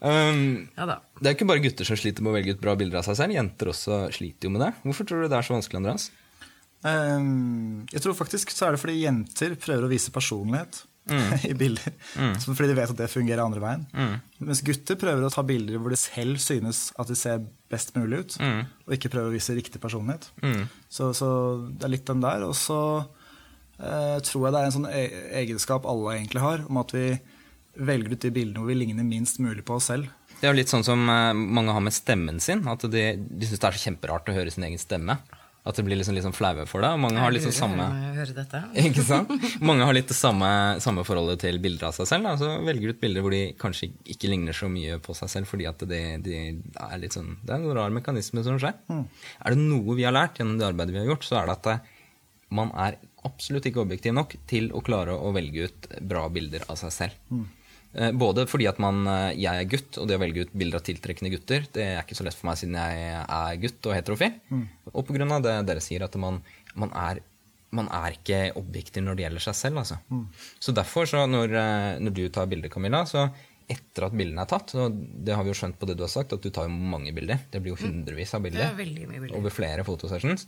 Um, 0.08 0.68
Ja 0.78 0.86
da. 0.88 0.96
det 1.20 1.30
er 1.30 1.36
ikke 1.36 1.48
bare 1.50 1.62
gutter 1.64 1.88
som 1.88 1.98
sliter 2.00 2.24
med 2.24 2.32
å 2.32 2.36
velge 2.38 2.54
ut 2.56 2.62
bra 2.62 2.76
bilder 2.80 3.02
av 3.02 3.08
seg 3.08 3.18
selv. 3.20 3.34
Jenter 3.36 3.72
også 3.74 3.98
sliter 4.14 4.48
jo 4.48 4.54
med 4.54 4.64
det. 4.64 4.70
Hvorfor 4.86 5.10
tror 5.10 5.24
du 5.24 5.28
det 5.32 5.40
er 5.40 5.48
så 5.48 5.56
vanskelig, 5.56 5.82
Andreas? 5.82 6.06
Um, 6.86 7.88
jeg 7.92 8.04
tror 8.06 8.16
faktisk 8.16 8.54
så 8.54 8.68
er 8.68 8.76
det 8.78 8.82
fordi 8.84 9.00
jenter 9.02 9.58
prøver 9.60 9.88
å 9.88 9.92
vise 9.92 10.14
personlighet 10.14 10.84
i 11.50 11.54
bilder. 11.58 11.94
Mm. 12.18 12.34
Fordi 12.46 12.70
de 12.72 12.78
vet 12.78 12.94
at 12.94 13.00
det 13.00 13.10
fungerer 13.12 13.44
andre 13.44 13.64
veien. 13.64 13.86
Mens 14.40 14.64
gutter 14.66 15.00
prøver 15.00 15.28
å 15.28 15.32
ta 15.34 15.44
bilder 15.48 15.82
hvor 15.82 15.94
de 15.94 16.00
selv 16.00 16.42
synes 16.44 16.88
at 17.00 17.12
de 17.12 17.18
ser 17.20 17.46
best 17.72 17.96
mulig 17.98 18.24
ut, 18.24 18.38
og 18.40 18.96
ikke 18.96 19.12
prøver 19.12 19.32
å 19.32 19.36
vise 19.36 19.56
riktig 19.58 19.82
personlighet. 19.84 20.30
Så, 20.90 21.12
så 21.18 21.30
det 21.72 21.88
er 21.88 21.94
litt 21.98 22.08
den 22.08 22.24
der. 22.24 22.46
Og 22.48 22.56
så 22.58 22.80
eh, 23.80 24.18
tror 24.28 24.48
jeg 24.48 24.54
det 24.54 24.62
er 24.62 24.70
en 24.70 24.78
sånn 24.78 24.92
e 24.92 25.04
egenskap 25.44 25.88
alle 25.90 26.16
egentlig 26.18 26.44
har, 26.44 26.64
om 26.70 26.80
at 26.82 26.94
vi 26.96 27.10
velger 27.78 28.16
ut 28.16 28.24
de 28.24 28.34
bildene 28.34 28.62
hvor 28.62 28.72
vi 28.72 28.80
ligner 28.80 29.06
minst 29.06 29.42
mulig 29.44 29.66
på 29.66 29.78
oss 29.78 29.92
selv. 29.92 30.10
Det 30.38 30.46
er 30.46 30.54
jo 30.54 30.60
litt 30.60 30.72
sånn 30.72 30.86
som 30.86 31.02
eh, 31.10 31.34
mange 31.34 31.74
har 31.74 31.84
med 31.84 31.96
stemmen 31.96 32.42
sin. 32.44 32.64
At 32.70 32.86
de, 32.94 33.06
de 33.18 33.50
syns 33.50 33.62
det 33.62 33.70
er 33.70 33.78
så 33.78 33.88
kjemperart 33.90 34.30
å 34.30 34.38
høre 34.38 34.54
sin 34.54 34.68
egen 34.68 34.82
stemme. 34.82 35.18
At 35.68 35.76
det 35.76 35.84
blir 35.84 36.00
liksom, 36.00 36.16
liksom 36.16 36.34
flaue 36.36 36.64
for 36.70 36.84
deg. 36.84 36.96
Og 36.96 37.02
mange 37.04 37.20
har 37.20 37.34
liksom 37.36 37.52
samme 37.56 37.78
lurer 37.82 37.96
når 37.98 38.06
jeg 38.06 38.18
hører 38.22 38.38
dette. 38.38 38.62
Ikke 38.88 39.06
sant? 39.08 39.34
Mange 39.68 39.88
har 39.88 39.98
litt 39.98 40.08
det 40.08 40.18
samme, 40.18 40.50
samme 40.84 41.04
forholdet 41.08 41.44
til 41.44 41.60
bilder 41.64 41.90
av 41.90 41.98
seg 41.98 42.08
selv. 42.10 42.30
Da. 42.30 42.36
Så 42.40 42.54
velger 42.68 42.88
du 42.88 42.96
ut 42.96 43.02
bilder 43.04 43.26
hvor 43.26 43.36
de 43.36 43.42
kanskje 43.60 43.92
ikke 44.08 44.32
ligner 44.32 44.56
så 44.56 44.70
mye 44.72 45.00
på 45.04 45.16
seg 45.18 45.32
selv, 45.34 45.52
fordi 45.52 45.68
at 45.70 45.84
de, 45.90 46.02
de 46.24 46.38
er 46.88 47.02
litt 47.02 47.18
sånn 47.18 47.36
Det 47.44 47.54
er 47.54 47.60
en 47.60 47.76
rar 47.78 47.94
mekanisme 47.94 48.46
som 48.48 48.60
skjer. 48.62 48.80
Er 48.88 49.54
det 49.54 49.60
noe 49.62 49.98
vi 49.98 50.08
har 50.08 50.16
lært 50.16 50.40
gjennom 50.40 50.58
det 50.60 50.70
arbeidet 50.70 50.96
vi 50.96 51.04
har 51.04 51.12
gjort, 51.12 51.28
så 51.28 51.42
er 51.42 51.50
det 51.50 51.58
at 51.60 51.72
eh, 51.74 51.94
man 52.58 52.72
er 52.80 53.00
absolutt 53.28 53.68
ikke 53.68 53.84
objektiv 53.84 54.16
nok 54.16 54.38
til 54.48 54.72
å 54.72 54.82
klare 54.86 55.16
å 55.16 55.34
velge 55.36 55.68
ut 55.68 55.88
bra 56.08 56.28
bilder 56.32 56.64
av 56.72 56.80
seg 56.80 56.94
selv. 56.96 57.20
Eh, 57.36 57.57
Både 58.14 58.46
fordi 58.46 58.68
at 58.70 58.78
man, 58.84 59.00
eh, 59.10 59.40
jeg 59.42 59.64
er 59.64 59.70
gutt, 59.72 59.98
og 59.98 60.06
det 60.10 60.18
å 60.18 60.22
velge 60.22 60.46
ut 60.46 60.54
bilder 60.54 60.78
av 60.78 60.86
tiltrekkende 60.86 61.32
gutter, 61.34 61.66
det 61.74 61.86
er 61.96 62.04
ikke 62.04 62.18
så 62.20 62.28
lett 62.28 62.38
for 62.38 62.50
meg 62.52 62.60
siden 62.60 62.78
jeg 62.78 63.24
er 63.26 63.58
gutt 63.64 63.90
og 63.90 63.96
heterofil. 63.98 64.38
Og 64.94 65.02
på 65.08 65.16
grunn 65.18 65.34
av 65.34 65.42
det 65.46 65.56
dere 65.66 65.82
sier, 65.82 66.06
at 66.06 66.16
man, 66.22 66.40
man, 66.78 66.94
er, 66.94 67.24
man 67.74 67.90
er 67.90 68.18
ikke 68.20 68.42
objektiv 68.60 69.06
når 69.08 69.18
det 69.18 69.28
gjelder 69.28 69.46
seg 69.50 69.60
selv. 69.64 69.82
Altså. 69.84 69.98
Så 70.60 70.76
derfor, 70.78 71.10
så 71.10 71.26
når, 71.26 71.58
eh, 71.58 71.92
når 72.06 72.18
du 72.20 72.26
tar 72.30 72.50
bilder, 72.52 72.70
Camilla, 72.70 73.02
så 73.10 73.30
etter 73.68 74.06
at 74.08 74.14
bildene 74.16 74.46
er 74.46 74.48
tatt, 74.48 74.72
og 74.80 74.94
det 75.28 75.34
har 75.36 75.44
vi 75.44 75.52
jo 75.52 75.58
skjønt 75.60 75.80
på 75.80 75.88
det 75.90 75.98
du 76.00 76.06
har 76.06 76.12
sagt, 76.12 76.32
at 76.32 76.44
du 76.44 76.54
tar 76.56 76.70
jo 76.70 76.76
mange 76.94 77.12
bilder. 77.16 77.42
Det 77.52 77.60
blir 77.60 77.74
jo 77.74 77.82
hundrevis 77.82 78.32
av 78.38 78.46
bilder 78.46 78.70
er 78.70 78.78
bilder. 78.78 79.34
over 79.36 79.52
flere 79.52 79.84
fotosessions. 79.84 80.48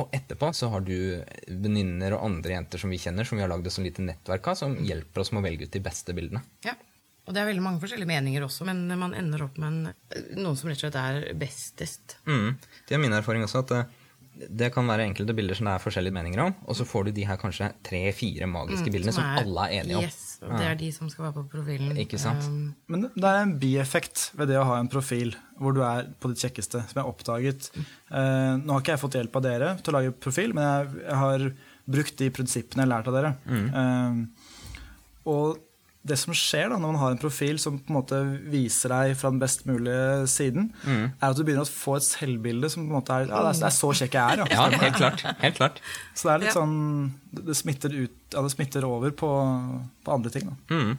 Og 0.00 0.14
etterpå 0.16 0.48
så 0.56 0.70
har 0.72 0.84
du 0.86 0.94
venninner 1.46 2.14
og 2.16 2.24
andre 2.24 2.54
jenter 2.54 2.80
som 2.80 2.92
vi 2.92 3.00
kjenner, 3.00 3.28
som 3.28 3.36
vi 3.36 3.44
har 3.44 3.50
lagd 3.52 3.66
et 3.68 3.74
sånt 3.74 3.84
lite 3.84 4.04
nettverk 4.04 4.48
av, 4.48 4.56
som 4.56 4.78
hjelper 4.80 5.20
oss 5.20 5.32
med 5.34 5.42
å 5.42 5.46
velge 5.46 5.68
ut 5.68 5.74
de 5.74 5.82
beste 5.84 6.16
bildene. 6.16 6.40
Ja. 6.64 6.74
Og 7.22 7.34
det 7.36 7.42
er 7.42 7.50
veldig 7.52 7.62
mange 7.62 7.78
forskjellige 7.82 8.10
meninger 8.10 8.42
også, 8.42 8.64
men 8.66 8.80
man 8.98 9.12
ender 9.14 9.44
opp 9.44 9.58
med 9.62 9.68
en, 9.68 10.22
noen 10.40 10.56
som 10.58 10.70
rett 10.70 10.80
og 10.80 10.88
slett 10.88 10.96
er 10.98 11.36
bestest. 11.38 12.16
Mm. 12.26 12.56
Det 12.88 12.96
er 12.96 13.02
min 13.04 13.14
erfaring 13.14 13.44
også, 13.46 13.62
at 13.62 13.74
eh, 13.76 13.92
det 14.32 14.70
kan 14.74 14.86
være 14.88 15.04
enkelte 15.06 15.34
bilder 15.36 15.54
som 15.58 15.66
det 15.68 15.72
er 15.74 15.82
forskjellige 15.84 16.14
meninger 16.16 16.40
om, 16.46 16.54
og 16.66 16.74
så 16.78 16.86
får 16.88 17.04
du 17.04 17.10
de 17.18 17.24
her 17.28 17.36
kanskje 17.40 17.66
tre-fire 17.84 18.46
magiske 18.48 18.90
bildene 18.90 19.12
som, 19.12 19.24
er- 19.28 19.42
alle 19.44 19.66
er 19.68 19.74
enige 19.82 19.98
om. 19.98 20.06
Yes, 20.08 20.38
og 20.42 20.54
det 20.58 20.66
er 20.70 20.78
de 20.80 20.88
som 20.96 21.10
skal 21.12 21.26
være 21.26 21.34
på 21.36 21.44
profilen. 21.52 21.96
Ikke 22.00 22.18
sant? 22.18 22.46
Um, 22.48 22.74
Men 22.88 23.04
det 23.12 23.28
er 23.28 23.42
en 23.44 23.52
bieffekt 23.60 24.30
ved 24.40 24.48
det 24.48 24.56
å 24.58 24.64
ha 24.70 24.78
en 24.80 24.88
profil 24.90 25.34
hvor 25.60 25.76
du 25.76 25.82
er 25.86 26.08
på 26.18 26.32
ditt 26.32 26.42
kjekkeste, 26.42 26.80
som 26.88 26.96
jeg 26.96 27.04
har 27.04 27.12
oppdaget. 27.12 27.68
Uh, 28.10 28.56
nå 28.64 28.72
har 28.72 28.80
ikke 28.82 28.96
jeg 28.96 29.02
fått 29.04 29.18
hjelp 29.20 29.36
av 29.38 29.44
dere 29.46 29.74
til 29.84 29.92
å 29.92 29.98
lage 30.00 30.14
profil, 30.24 30.56
men 30.56 30.64
jeg, 30.64 31.04
jeg 31.04 31.20
har 31.26 31.46
brukt 31.92 32.16
de 32.24 32.30
prinsippene 32.34 32.82
jeg 32.82 32.88
har 32.88 32.94
lært 32.96 33.12
av 33.12 33.18
dere. 33.18 33.34
Eh, 33.52 34.18
og 35.30 35.60
det 36.02 36.16
som 36.18 36.34
skjer 36.34 36.72
da, 36.72 36.76
når 36.82 36.90
man 36.94 36.98
har 36.98 37.12
en 37.14 37.20
profil 37.22 37.60
som 37.62 37.76
på 37.78 37.92
en 37.92 37.96
måte 38.00 38.16
viser 38.50 38.90
deg 38.90 39.12
fra 39.20 39.30
den 39.30 39.38
best 39.38 39.60
mulige 39.68 40.24
siden, 40.32 40.72
er 40.88 41.28
at 41.28 41.36
du 41.38 41.44
begynner 41.46 41.62
å 41.62 41.70
få 41.70 41.94
et 42.00 42.06
selvbilde 42.08 42.70
som 42.72 42.82
på 42.88 42.90
en 42.90 42.96
måte 42.98 43.14
er 43.20 43.28
ja, 43.30 43.42
det 43.46 43.52
er, 43.68 43.74
så 43.76 43.92
kjekk 44.00 44.16
jeg 44.18 44.38
er. 44.40 44.42
Ja, 44.50 44.64
Ja. 44.72 44.78
helt 44.82 44.96
klart. 44.98 45.22
Helt 45.44 45.60
klart. 45.60 45.78
Så 46.18 46.26
det 46.26 46.32
er 46.34 46.42
litt 46.42 46.50
Ja. 46.50 46.56
sånn 46.58 47.12
det, 47.38 47.54
smitter 47.54 47.94
ut, 47.94 48.16
ja, 48.34 48.42
det 48.42 48.50
smitter 48.56 48.84
over 48.88 49.14
på, 49.14 49.30
på 50.02 50.12
andre 50.16 50.30
ting. 50.34 50.48
Da. 50.50 50.74
Mm. 50.74 50.96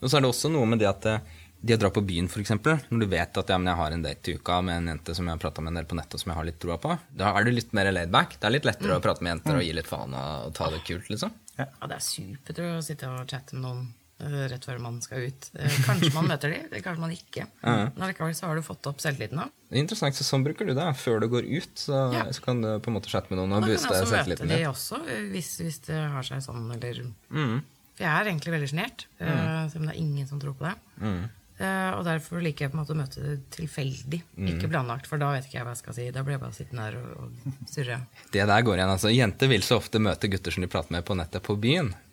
Og 0.00 0.08
så 0.08 0.16
er 0.16 0.24
det 0.24 0.30
også 0.32 0.50
noe 0.52 0.64
med 0.72 0.80
det 0.80 0.88
at 0.88 1.04
eh, 1.12 1.20
de 1.66 1.74
å 1.74 1.80
dra 1.80 1.88
på 1.90 2.02
byen, 2.06 2.26
f.eks., 2.30 2.50
når 2.88 3.00
du 3.00 3.06
vet 3.12 3.38
at 3.40 3.48
ja, 3.52 3.56
men 3.58 3.68
jeg 3.72 3.76
har 3.80 3.92
en 3.92 4.02
date 4.04 4.30
i 4.32 4.34
uka 4.40 4.58
med 4.64 4.76
en 4.80 4.88
jente 4.94 5.14
som 5.16 5.26
jeg 5.28 5.34
har 5.36 5.42
prata 5.44 5.60
med 5.64 5.72
en 5.74 5.80
del 5.82 5.88
på 5.90 5.96
nettet, 5.98 6.14
og 6.16 6.20
som 6.24 6.30
jeg 6.32 6.38
har 6.40 6.48
litt 6.48 6.58
troa 6.62 6.76
på, 6.80 6.96
da 7.16 7.32
er 7.36 7.44
du 7.44 7.50
litt 7.52 7.72
mer 7.76 7.88
laidback. 7.92 8.36
Det 8.40 8.48
er 8.48 8.56
litt 8.56 8.68
lettere 8.68 8.96
å 8.96 9.04
prate 9.04 9.24
med 9.24 9.34
jenter 9.36 9.56
og 9.60 9.64
gi 9.68 9.72
litt 9.76 9.88
faen 9.88 10.16
og, 10.16 10.48
og 10.48 10.56
ta 10.56 10.68
det 10.72 10.80
kult, 10.88 11.08
liksom. 11.12 11.32
ja, 11.58 11.66
det 11.88 11.96
er 11.96 12.04
supert 12.08 12.60
å 12.64 12.72
sitte 12.84 13.08
og 13.12 13.24
chatte 13.28 13.56
med 13.56 13.64
noen 13.68 13.86
rett 14.18 14.64
før 14.64 14.78
man 14.80 14.98
skal 15.04 15.26
ut. 15.28 15.48
Eh, 15.58 15.78
Kanskje 15.84 16.12
man 16.14 16.28
møter 16.30 16.52
de, 16.52 16.60
eller 16.66 16.84
kanskje 16.84 17.02
man 17.02 17.12
ikke. 17.12 17.46
Men 17.62 18.08
likevel 18.08 18.34
så 18.38 18.48
har 18.48 18.56
du 18.56 18.64
fått 18.64 18.88
opp 18.88 19.02
selvtilliten 19.04 19.42
da. 19.42 19.48
Er 19.70 19.82
interessant, 19.82 20.16
så 20.16 20.24
Sånn 20.24 20.44
bruker 20.46 20.68
du 20.68 20.72
det. 20.76 20.86
Før 21.00 21.20
du 21.20 21.28
går 21.32 21.48
ut, 21.50 21.72
så, 21.76 22.06
Ja. 22.14 22.24
så 22.32 22.44
kan 22.44 22.62
du 22.64 22.70
på 22.80 22.92
en 22.92 22.96
måte 22.96 23.12
chatte 23.12 23.32
med 23.32 23.40
noen 23.42 23.52
og 23.52 23.60
Man 23.60 23.66
kan 23.66 23.74
booste 23.74 23.90
også 23.92 24.04
møte 24.06 24.12
selvtilliten 24.14 24.52
de 24.54 24.60
også, 24.70 25.00
eh, 25.04 25.24
hvis, 25.34 25.50
hvis 25.60 25.80
det 25.90 26.02
har 26.16 26.28
seg 26.28 26.44
sånn, 26.44 26.68
eller 26.76 27.02
Mm. 27.30 27.58
For 27.96 28.04
jeg 28.04 28.12
er 28.12 28.28
egentlig 28.28 28.52
veldig 28.52 28.68
sjenert, 28.68 29.06
mm. 29.16 29.70
selv 29.72 29.80
om 29.80 29.86
det 29.88 29.92
er 29.94 30.00
ingen 30.02 30.26
som 30.28 30.40
tror 30.40 30.52
på 30.58 30.66
det. 30.66 30.74
Mm. 31.00 31.22
Eh, 31.58 31.90
og 31.96 32.02
derfor 32.04 32.42
liker 32.44 32.66
jeg 32.66 32.72
på 32.72 32.76
en 32.76 32.82
måte 32.82 32.92
å 32.92 32.98
møte 32.98 33.22
det 33.24 33.36
tilfeldig, 33.56 34.18
Mm. 34.36 34.48
ikke 34.52 34.68
planlagt. 34.68 35.06
For 35.08 35.16
da 35.16 35.30
vet 35.32 35.46
ikke 35.48 35.56
jeg 35.56 35.64
hva 35.64 35.72
jeg 35.72 35.80
skal 35.80 35.94
si. 35.96 36.10
Da 36.12 36.22
blir 36.22 36.36
jeg 36.36 36.42
bare 36.42 36.52
sittende 36.52 36.82
her 36.84 36.96
og, 37.00 37.22
og 37.22 37.70
surre. 37.72 37.96
Det 38.34 38.44
der 38.50 38.62
går 38.66 38.76
igjen. 38.76 38.92
altså. 38.92 39.12
Jenter 39.14 39.48
vil 39.48 39.62
så 39.64 39.78
ofte 39.80 39.98
møte 40.04 40.28
gutter 40.28 40.52
som 40.52 40.66
de 40.66 40.68
prater 40.68 40.92
med 40.92 41.04
på 41.08 41.16
nettet 41.16 41.42
på 41.46 41.56
byen. 41.60 41.94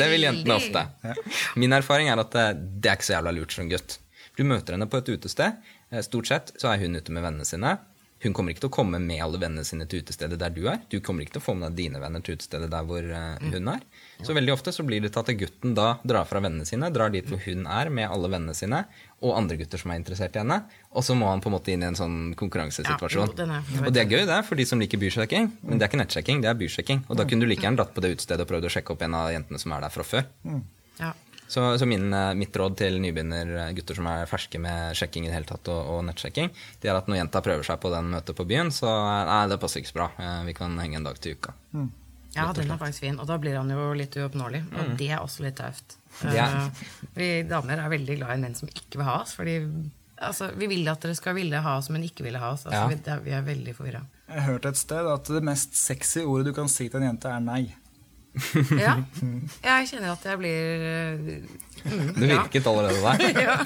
det 0.00 0.08
vil 0.12 0.26
jentene 0.28 0.58
ofte. 0.58 0.84
Min 1.56 1.72
erfaring 1.72 2.08
er 2.12 2.20
at 2.20 2.32
det, 2.36 2.46
det 2.82 2.90
er 2.92 2.98
ikke 3.00 3.08
så 3.08 3.16
jævla 3.16 3.32
lurt 3.38 3.56
som 3.56 3.68
gutt. 3.72 3.98
Du 4.36 4.44
møter 4.48 4.76
henne 4.76 4.88
på 4.88 5.00
et 5.00 5.08
utested. 5.16 5.56
eh, 5.90 6.00
Stort 6.04 6.28
sett 6.28 6.52
så 6.60 6.72
er 6.72 6.84
hun 6.84 6.96
ute 6.96 7.12
med 7.12 7.24
vennene 7.24 7.44
sine. 7.48 7.78
Hun 8.22 8.34
kommer 8.36 8.54
ikke 8.54 8.62
til 8.64 8.70
å 8.70 8.74
komme 8.76 9.00
med 9.02 9.18
alle 9.24 9.40
vennene 9.42 9.64
sine 9.66 9.86
til 9.90 10.02
utestedet 10.04 10.38
der 10.38 10.52
du 10.54 10.60
er. 10.70 10.78
Du 10.92 11.00
kommer 11.02 11.24
ikke 11.24 11.36
til 11.36 11.42
å 11.42 11.46
få 11.48 11.54
med 11.58 11.72
deg 11.72 11.78
dine 11.80 12.02
venner 12.02 12.22
til 12.22 12.36
utestedet 12.38 12.68
der 12.70 12.84
hvor 12.86 13.02
eh, 13.02 13.48
hun 13.50 13.70
er. 13.72 13.82
Så 14.22 14.36
veldig 14.36 14.54
ofte 14.54 14.74
så 14.74 14.84
blir 14.86 15.02
det 15.02 15.10
til 15.14 15.24
at 15.24 15.32
gutten 15.40 15.74
da 15.74 15.88
drar 16.06 16.28
fra 16.30 16.42
vennene 16.44 16.66
sine, 16.68 16.92
drar 16.94 17.10
dit 17.14 17.26
hvor 17.26 17.42
hun 17.42 17.66
er 17.66 17.90
med 17.90 18.06
alle 18.06 18.30
vennene 18.30 18.54
sine, 18.54 18.84
og 19.22 19.34
andre 19.38 19.58
gutter 19.58 19.82
som 19.82 19.90
er 19.90 19.98
interessert 19.98 20.38
i 20.38 20.42
henne. 20.42 20.60
Og 20.94 21.06
så 21.06 21.16
må 21.18 21.26
han 21.32 21.42
på 21.42 21.50
en 21.50 21.56
måte 21.56 21.74
inn 21.74 21.82
i 21.82 21.88
en 21.90 21.98
sånn 21.98 22.20
konkurransesituasjon. 22.38 23.34
Ja, 23.34 23.58
jo, 23.58 23.82
og 23.88 23.90
det 23.94 24.04
er 24.04 24.14
gøy 24.14 24.22
det 24.30 24.38
er 24.38 24.46
for 24.46 24.58
de 24.60 24.68
som 24.70 24.82
liker 24.82 25.02
bysjekking, 25.02 25.50
men 25.66 25.80
det 25.80 25.86
er 25.86 25.90
ikke 25.90 26.02
nettsjekking, 26.04 26.46
det 26.46 26.52
er 26.52 26.62
bysjekking. 26.62 27.04
Og 27.08 27.18
da 27.18 27.26
kunne 27.26 27.42
du 27.42 27.50
like 27.50 27.66
gjerne 27.66 27.82
dratt 27.82 27.94
på 27.96 28.04
det 28.04 28.14
utestedet 28.14 28.46
og 28.46 28.54
prøvd 28.54 28.70
å 28.70 28.74
sjekke 28.76 28.94
opp 28.94 29.02
en 29.06 29.18
av 29.18 29.34
jentene 29.34 29.62
som 29.62 29.74
er 29.74 29.86
der 29.86 29.94
fra 29.94 30.06
før. 30.06 30.30
Ja. 31.02 31.12
Så, 31.52 31.60
så 31.76 31.84
min, 31.88 32.06
eh, 32.16 32.30
mitt 32.38 32.54
råd 32.56 32.76
til 32.80 32.94
nybegynnergutter 33.02 33.98
som 33.98 34.06
er 34.08 34.28
ferske 34.30 34.56
med 34.62 34.94
sjekking 34.96 35.26
i 35.26 35.28
det 35.28 35.34
hele 35.36 35.48
tatt, 35.50 35.68
og, 35.68 35.80
og 35.98 36.04
nettsjekking, 36.08 36.48
det 36.80 36.88
er 36.88 36.96
at 36.96 37.10
når 37.12 37.18
jenta 37.20 37.42
prøver 37.44 37.66
seg 37.68 37.80
på 37.82 37.90
den 37.92 38.08
møtet 38.14 38.38
på 38.38 38.46
byen, 38.48 38.70
så 38.72 38.88
eh, 38.88 39.24
nei, 39.28 39.40
det 39.52 39.58
passer 39.60 39.82
ikke 39.82 39.92
så 39.92 39.98
bra. 40.00 40.08
Eh, 40.16 40.38
Vi 40.48 40.54
kan 40.56 40.78
henge 40.80 40.96
en 41.02 41.04
dag 41.10 41.18
til 41.20 41.36
uka. 41.36 41.52
ja, 42.32 42.46
den 42.56 42.70
er 42.72 42.78
faktisk 42.80 43.04
fin. 43.04 43.18
Og 43.20 43.28
da 43.28 43.36
blir 43.42 43.58
han 43.60 43.68
jo 43.68 43.90
litt 43.98 44.16
uoppnåelig. 44.16 44.62
Og 44.80 44.94
det 44.96 45.10
er 45.12 45.20
også 45.20 45.44
litt 45.48 45.58
tøft. 45.60 45.98
Eh, 46.22 46.68
vi 47.16 47.26
damer 47.48 47.80
er 47.80 47.88
veldig 47.92 48.16
glad 48.18 48.34
i 48.36 48.40
menn 48.42 48.54
som 48.56 48.68
ikke 48.68 48.98
vil 49.00 49.06
ha 49.08 49.18
oss. 49.22 49.32
Fordi 49.36 49.54
altså, 50.22 50.50
vi 50.56 50.66
vil 50.70 50.88
at 50.92 51.00
dere 51.04 51.16
skal 51.16 51.34
ville 51.36 51.60
ha 51.64 51.76
oss, 51.80 51.88
men 51.92 52.04
ikke 52.08 52.24
ville 52.26 52.40
ha 52.40 52.50
oss. 52.56 52.64
Altså, 52.68 52.80
Ja. 52.82 52.88
vi, 52.92 52.98
er- 53.10 53.22
vi 53.24 53.32
er 53.36 53.44
veldig 53.46 53.74
forvirra. 53.76 54.02
Jeg 54.32 54.44
hørte 54.48 54.68
et 54.72 54.80
sted 54.80 55.08
at 55.08 55.28
det 55.36 55.42
mest 55.44 55.76
sexy 55.76 56.20
ordet 56.24 56.46
du 56.48 56.52
kan 56.56 56.68
si 56.72 56.88
til 56.88 57.00
en 57.02 57.08
jente, 57.10 57.28
er 57.32 57.40
nei. 57.44 57.62
Ja. 58.84 58.96
Jeg 59.62 59.88
kjenner 59.90 60.14
at 60.14 60.24
jeg 60.24 60.38
blir 60.40 60.84
eh, 60.88 61.18
mm, 61.84 62.14
Det 62.16 62.30
ja. 62.30 62.40
virket 62.40 62.66
allerede 62.66 63.00
der. 63.04 63.18
Ja. 63.46 63.56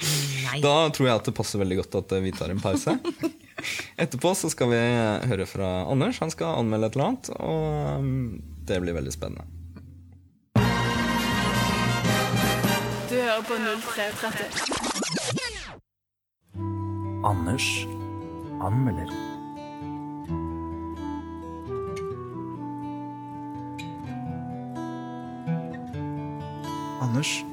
Nei. 0.00 0.60
Da 0.64 0.88
tror 0.96 1.06
jeg 1.10 1.16
at 1.18 1.26
det 1.28 1.34
passer 1.36 1.60
veldig 1.60 1.76
godt 1.82 1.98
at 2.00 2.14
vi 2.24 2.30
tar 2.32 2.48
en 2.48 2.62
pause. 2.62 2.94
Etterpå 4.00 4.32
så 4.32 4.48
skal 4.48 4.70
vi 4.72 4.80
høre 5.28 5.44
fra 5.44 5.68
Anders. 5.92 6.22
Han 6.24 6.32
skal 6.32 6.56
anmelde 6.62 6.88
et 6.88 6.96
eller 6.96 7.10
annet, 7.10 7.28
og 7.36 8.00
um, 8.00 8.40
det 8.64 8.80
blir 8.80 8.96
veldig 8.96 9.12
spennende. 9.12 9.44
Du 13.10 13.16
hører 13.20 13.44
på 13.44 13.60
0330. 13.60 14.80
Anders 17.28 17.68
anmelder. 18.64 19.29
Anders 27.20 27.44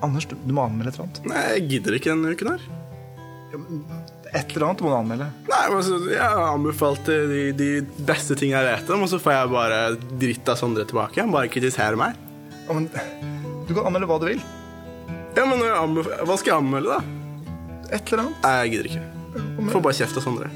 Anders, 0.00 0.24
du, 0.24 0.36
du 0.46 0.54
må 0.56 0.62
anmelde 0.64 0.94
et 0.94 0.96
eller 0.96 1.08
annet. 1.08 1.18
Nei, 1.28 1.40
jeg 1.52 1.64
gidder 1.74 1.96
ikke 1.98 2.14
denne 2.14 2.30
uken 2.32 2.54
her. 2.54 2.62
Et 4.30 4.54
eller 4.54 4.64
annet 4.68 4.84
må 4.84 4.92
du 4.92 4.96
anmelde. 4.96 5.26
Nei, 5.50 5.58
altså, 5.66 5.98
Jeg 6.08 6.44
anbefalte 6.46 7.16
de, 7.28 7.40
de 7.58 7.68
beste 8.08 8.36
tingene 8.38 8.62
jeg 8.62 8.78
vet 8.78 8.92
om, 8.94 9.04
og 9.04 9.10
så 9.12 9.20
får 9.20 9.34
jeg 9.34 9.50
bare 9.52 9.80
dritt 10.22 10.48
av 10.48 10.56
Sondre 10.56 10.86
tilbake. 10.88 11.20
Han 11.20 11.34
bare 11.34 11.50
kritiserer 11.52 11.98
meg. 12.00 12.16
Ja, 12.62 12.78
men, 12.78 12.88
du 13.68 13.74
kan 13.74 13.90
anmelde 13.90 14.08
hva 14.08 14.20
du 14.22 14.28
vil. 14.30 14.40
Ja, 15.36 15.44
men 15.44 15.60
jeg 15.66 16.06
Hva 16.24 16.38
skal 16.40 16.54
jeg 16.54 16.56
anmelde, 16.62 16.96
da? 16.96 17.90
Et 17.90 18.00
eller 18.14 18.24
annet. 18.24 18.40
Nei, 18.46 18.56
jeg 18.62 18.72
gidder 18.76 18.90
ikke. 18.94 19.06
Får 19.74 19.84
bare 19.84 20.00
kjeft 20.00 20.16
av 20.22 20.24
Sondre. 20.24 20.52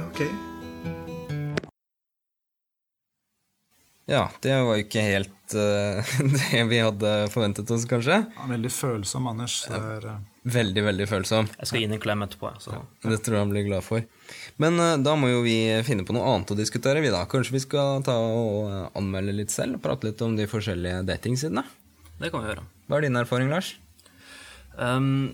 Ok. 0.00 0.24
Ja, 4.10 4.26
det 4.44 4.52
var 4.52 4.76
jo 4.76 4.84
ikke 4.84 5.00
helt 5.00 5.54
uh, 5.56 6.14
det 6.36 6.62
vi 6.68 6.80
hadde 6.84 7.12
forventet 7.32 7.70
oss, 7.72 7.86
kanskje. 7.88 8.18
Ja, 8.28 8.48
veldig 8.50 8.72
følsom, 8.72 9.28
Anders. 9.30 9.62
Er, 9.72 10.04
uh... 10.04 10.18
Veldig, 10.44 10.82
veldig 10.84 11.06
følsom. 11.08 11.48
Jeg 11.56 11.70
skal 11.70 11.80
gi 11.80 11.86
ham 11.86 11.94
en 11.96 12.02
klem 12.02 12.24
etterpå. 12.26 12.50
Så. 12.60 12.82
Det 13.00 13.20
tror 13.24 13.38
jeg 13.38 13.46
han 13.46 13.54
blir 13.54 13.64
glad 13.64 13.86
for. 13.86 14.04
Men 14.60 14.76
uh, 14.76 14.98
da 15.00 15.14
må 15.16 15.30
jo 15.32 15.40
vi 15.46 15.56
finne 15.88 16.04
på 16.04 16.16
noe 16.16 16.34
annet 16.34 16.52
å 16.52 16.58
diskutere, 16.58 17.00
vi 17.00 17.14
da. 17.14 17.22
Kanskje 17.30 17.56
vi 17.56 17.62
skal 17.64 18.04
ta 18.04 18.18
og 18.20 18.92
anmelde 18.92 19.38
litt 19.38 19.54
selv? 19.54 19.80
Prate 19.84 20.10
litt 20.10 20.20
om 20.26 20.36
de 20.36 20.50
forskjellige 20.52 21.00
datingsidene? 21.08 21.64
Det 22.20 22.28
kan 22.28 22.44
vi 22.44 22.52
gjøre. 22.52 22.66
Hva 22.84 23.00
er 23.00 23.08
din 23.08 23.16
erfaring, 23.22 23.48
Lars? 23.52 23.72
Um, 24.76 25.32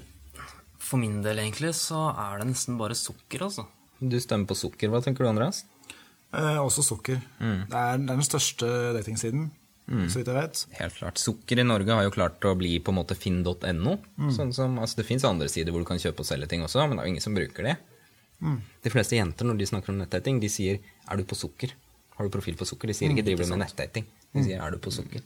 for 0.78 1.02
min 1.02 1.18
del, 1.26 1.42
egentlig, 1.42 1.74
så 1.78 2.06
er 2.14 2.38
det 2.38 2.52
nesten 2.52 2.78
bare 2.78 2.94
sukker, 2.98 3.48
altså. 3.50 3.66
Du 3.98 4.14
stemmer 4.22 4.46
på 4.48 4.56
sukker. 4.62 4.94
Hva 4.94 5.02
tenker 5.04 5.26
du, 5.26 5.32
Andreas? 5.34 5.64
Eh, 6.32 6.58
også 6.60 6.84
sukker. 6.86 7.20
Det, 7.38 7.74
er, 7.74 7.98
det 7.98 8.10
er 8.10 8.18
den 8.18 8.26
største 8.26 8.68
datingsiden, 8.96 9.50
så 9.90 10.20
vidt 10.20 10.28
jeg 10.30 10.36
vet. 10.36 10.64
Helt 10.78 10.98
klart. 11.00 11.18
Sukker 11.18 11.58
i 11.58 11.66
Norge 11.66 11.96
har 11.96 12.04
jo 12.06 12.12
klart 12.14 12.44
å 12.46 12.54
bli 12.58 12.76
på 12.78 12.92
en 12.92 13.00
måte 13.00 13.16
finn.no. 13.18 13.96
Sånn 14.30 14.52
som, 14.54 14.78
altså 14.78 15.00
det 15.00 15.08
fins 15.08 15.26
andre 15.26 15.48
sider 15.50 15.74
hvor 15.74 15.82
du 15.82 15.88
kan 15.88 15.98
kjøpe 16.02 16.22
og 16.22 16.28
selge 16.28 16.50
ting 16.52 16.62
også, 16.62 16.84
men 16.86 16.96
det 16.96 17.02
er 17.02 17.08
jo 17.10 17.14
ingen 17.16 17.26
som 17.26 17.34
bruker 17.38 17.66
det. 17.66 17.76
De 18.84 18.92
fleste 18.92 19.18
jenter 19.18 19.44
når 19.48 19.58
de 19.60 19.68
snakker 19.68 19.92
om 19.92 19.98
nettdating, 20.00 20.38
de 20.40 20.48
sier 20.48 20.78
'er 20.80 21.16
du 21.16 21.24
på 21.24 21.36
sukker'? 21.36 21.74
Har 22.16 22.24
du 22.24 22.30
profil 22.32 22.56
på 22.56 22.64
sukker? 22.68 22.88
De 22.88 22.94
sier 22.94 23.10
ikke 23.10 23.24
'driver 23.24 23.44
du 23.44 23.56
med 23.56 23.66
nettdating'. 23.66 24.06
De 24.32 24.44
sier 24.44 24.60
'er 24.60 24.70
du 24.70 24.78
på 24.78 24.90
sukker'? 24.90 25.22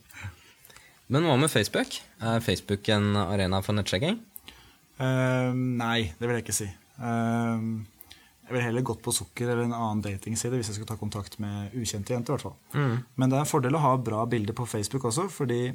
Men 1.09 1.23
hva 1.23 1.37
med 1.39 1.51
Facebook? 1.51 2.01
Er 2.21 2.41
Facebook 2.41 2.89
en 2.89 3.15
arena 3.17 3.61
for 3.61 3.75
nettsjekking? 3.75 4.19
Uh, 4.99 5.53
nei, 5.53 6.15
det 6.19 6.27
vil 6.27 6.37
jeg 6.39 6.45
ikke 6.45 6.55
si. 6.55 6.69
Eh, 7.03 7.61
jeg 8.45 8.53
ville 8.53 8.65
heller 8.67 8.83
gått 8.85 9.01
på 9.03 9.13
sukker 9.13 9.49
eller 9.49 9.65
en 9.65 9.73
annen 9.73 10.03
datingside 10.05 10.53
hvis 10.59 10.69
jeg 10.69 10.77
skulle 10.77 10.91
ta 10.91 10.97
kontakt 11.01 11.39
med 11.41 11.73
ukjente 11.81 12.13
jenter. 12.13 12.33
i 12.33 12.37
hvert 12.37 12.43
fall. 12.43 12.57
Men 13.17 13.31
det 13.31 13.39
er 13.39 13.47
en 13.47 13.51
fordel 13.51 13.75
å 13.79 13.83
ha 13.85 13.97
bra 13.97 14.27
bilder 14.29 14.53
på 14.55 14.67
Facebook 14.69 15.05
også, 15.09 15.29
fordi 15.33 15.73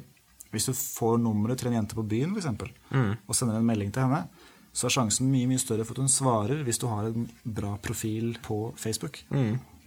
hvis 0.50 0.66
du 0.66 0.72
får 0.74 1.18
nummeret 1.22 1.58
til 1.58 1.68
en 1.70 1.76
jente 1.80 1.94
på 1.98 2.02
byen 2.06 2.30
for 2.34 2.38
eksempel, 2.42 2.70
og 3.26 3.34
sender 3.34 3.58
en 3.58 3.66
melding 3.66 3.90
til 3.94 4.02
henne, 4.06 4.24
så 4.72 4.86
er 4.86 4.94
sjansen 4.94 5.26
mye 5.30 5.48
mye 5.50 5.58
større 5.58 5.84
for 5.84 5.98
at 5.98 6.04
hun 6.04 6.10
svarer 6.10 6.62
hvis 6.66 6.78
du 6.78 6.86
har 6.86 7.08
en 7.10 7.28
bra 7.44 7.76
profil 7.82 8.36
på 8.42 8.72
Facebook. 8.78 9.24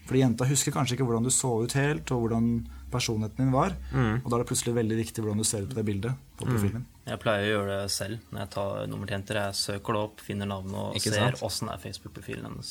Fordi 0.08 0.24
jenta 0.24 0.48
husker 0.50 0.74
kanskje 0.76 0.98
ikke 0.98 1.06
hvordan 1.08 1.24
du 1.24 1.32
så 1.32 1.52
ut 1.63 1.76
helt, 1.80 2.12
og 2.12 2.26
hvordan 2.26 2.48
personligheten 2.94 3.46
din 3.46 3.54
var. 3.54 3.76
Og 3.94 4.26
da 4.30 4.36
er 4.38 4.44
det 4.44 4.50
plutselig 4.50 4.76
veldig 4.76 4.98
viktig 5.00 5.24
hvordan 5.24 5.39
du 5.42 5.48
ser 5.48 5.63
ut 5.63 5.72
på 5.72 5.78
det 5.80 5.86
bildet 5.88 6.26
på 6.38 6.48
profilen 6.50 6.84
Mm. 6.84 6.89
Jeg 7.04 7.20
pleier 7.20 7.44
å 7.44 7.52
gjøre 7.52 7.78
det 7.82 7.92
selv 7.92 8.20
når 8.32 8.39
jeg 8.39 8.50
tar 8.54 8.86
nummer 8.88 9.10
til 9.10 9.16
jenter. 9.18 9.39
Jeg 9.42 9.58
søker 9.60 9.96
det 9.96 10.04
opp, 10.08 10.22
finner 10.24 10.48
navnet 10.48 10.78
og 10.80 10.96
Ikke 10.96 11.12
ser 11.12 11.36
åssen 11.44 11.72
er 11.74 11.82
Facebook-profilen 11.84 12.48
hennes. 12.48 12.70